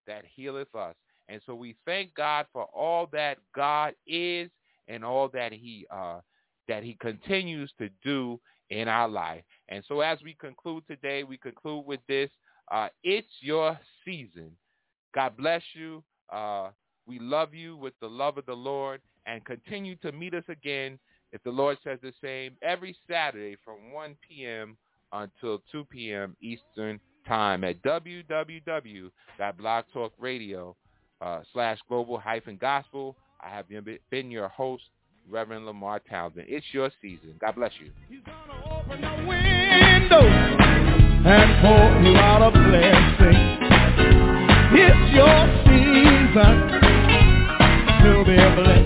that 0.08 0.24
healeth 0.36 0.74
us. 0.76 0.96
And 1.30 1.42
so 1.46 1.56
we 1.56 1.76
thank 1.86 2.14
God 2.16 2.48
for 2.52 2.66
all 2.66 3.08
that 3.14 3.38
God 3.56 3.94
is 4.06 4.50
and 4.88 5.04
all 5.04 5.30
that 5.30 5.54
he 5.54 5.86
uh, 5.92 6.20
that 6.68 6.84
he 6.84 6.98
continues 7.00 7.72
to 7.78 7.90
do 8.04 8.40
in 8.70 8.88
our 8.88 9.08
life. 9.08 9.44
And 9.70 9.84
so 9.88 10.02
as 10.02 10.20
we 10.24 10.36
conclude 10.36 10.84
today, 10.88 11.24
we 11.24 11.38
conclude 11.38 11.86
with 11.86 12.00
this. 12.08 12.30
Uh, 12.72 12.88
it's 13.04 13.28
your 13.42 13.78
season. 14.06 14.52
God 15.14 15.36
bless 15.38 15.62
you. 15.74 16.04
Uh, 16.32 16.70
we 17.06 17.20
love 17.20 17.54
you 17.54 17.76
with 17.76 17.94
the 18.00 18.08
love 18.08 18.38
of 18.38 18.46
the 18.46 18.54
Lord 18.54 19.02
and 19.26 19.44
continue 19.46 19.96
to 19.98 20.12
meet 20.12 20.34
us 20.34 20.44
again, 20.50 21.00
if 21.32 21.42
the 21.44 21.50
Lord 21.50 21.78
says 21.84 22.00
the 22.02 22.14
same, 22.22 22.56
every 22.62 22.96
Saturday 23.10 23.56
from 23.64 23.92
1 23.92 24.16
p.m. 24.28 24.78
until 25.12 25.62
2 25.72 25.86
p.m. 25.86 26.36
Eastern 26.42 27.00
Time 27.28 27.64
at 27.64 27.82
www.blogtalkradio 27.84 30.76
uh, 31.22 31.40
slash 31.54 31.80
global 31.88 32.20
hyphen 32.20 32.58
gospel. 32.60 33.16
I 33.46 33.50
have 33.50 33.66
been 34.10 34.32
your 34.32 34.48
host, 34.48 34.84
Reverend 35.30 35.66
Lemarr 35.68 36.00
Townsend. 36.10 36.46
It's 36.48 36.66
your 36.72 36.90
season. 37.02 37.36
God 37.42 37.56
bless 37.56 37.72
you. 37.80 37.92
He's 38.10 38.22
gonna 38.26 38.80
open 38.80 39.02
the 39.02 39.28
window 39.28 40.22
and 41.26 41.62
pour 41.62 42.02
you 42.04 42.16
out 42.18 42.42
a 42.42 42.52
blessing. 42.52 43.60
It's 44.76 45.14
your 45.14 45.48
season 45.66 46.54
to 48.04 48.24
be. 48.26 48.38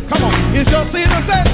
Come 0.10 0.24
on, 0.24 0.56
it's 0.56 0.70
your 0.70 0.86
season. 0.92 1.47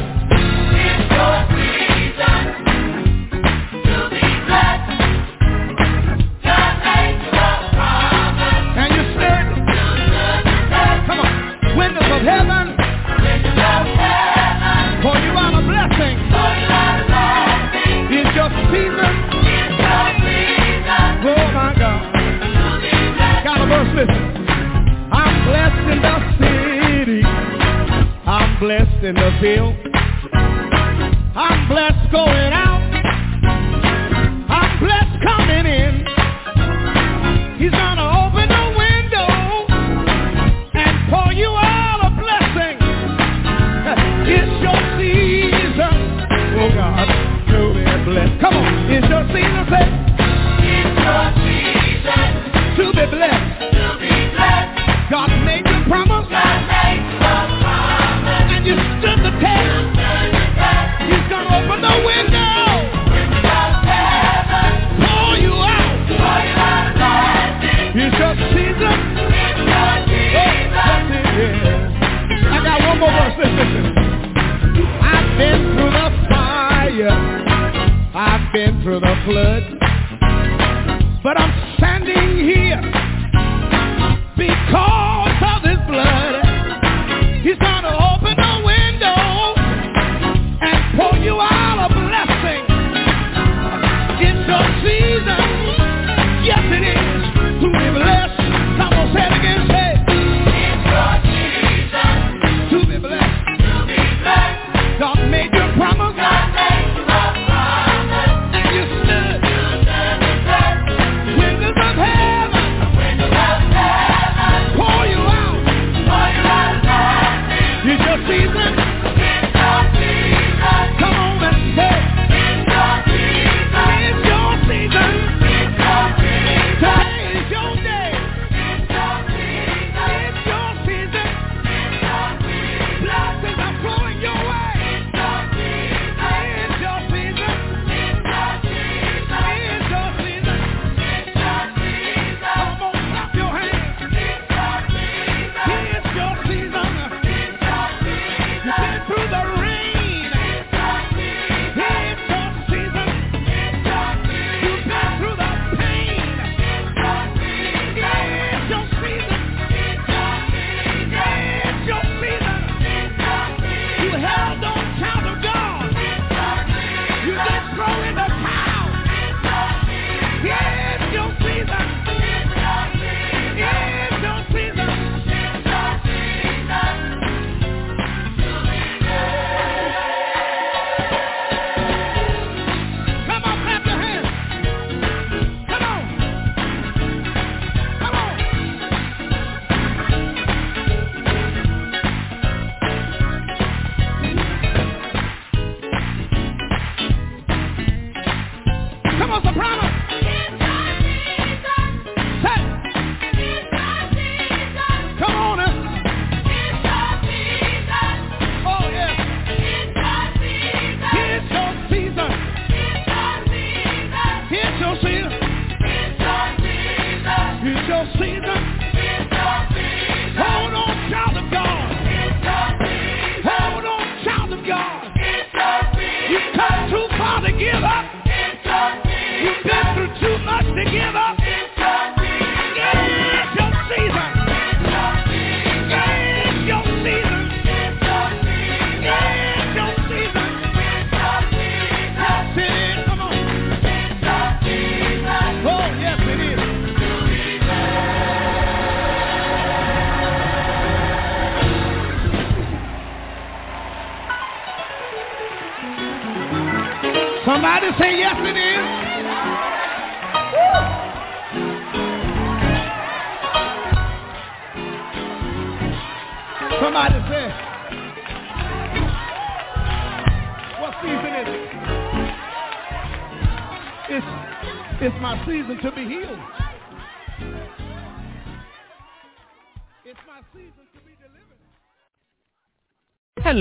In 29.04 29.16
the 29.16 29.38
field. 29.42 29.76
I'm 31.36 31.68
blessed 31.68 32.10
going 32.12 32.54
out. 32.54 32.83
Come 73.04 73.16
on, 73.16 73.36
brother, 73.36 73.52
listen, 73.52 73.84
listen. 73.84 74.88
I've 75.02 75.38
been 75.38 75.76
through 75.76 75.92
the 75.92 76.28
fire. 76.30 77.10
I've 78.16 78.54
been 78.54 78.82
through 78.82 79.02
the 79.02 79.16
flood. 79.26 79.64
But 81.22 81.38
I'm 81.38 81.78
standing 81.78 82.46
here 82.48 83.03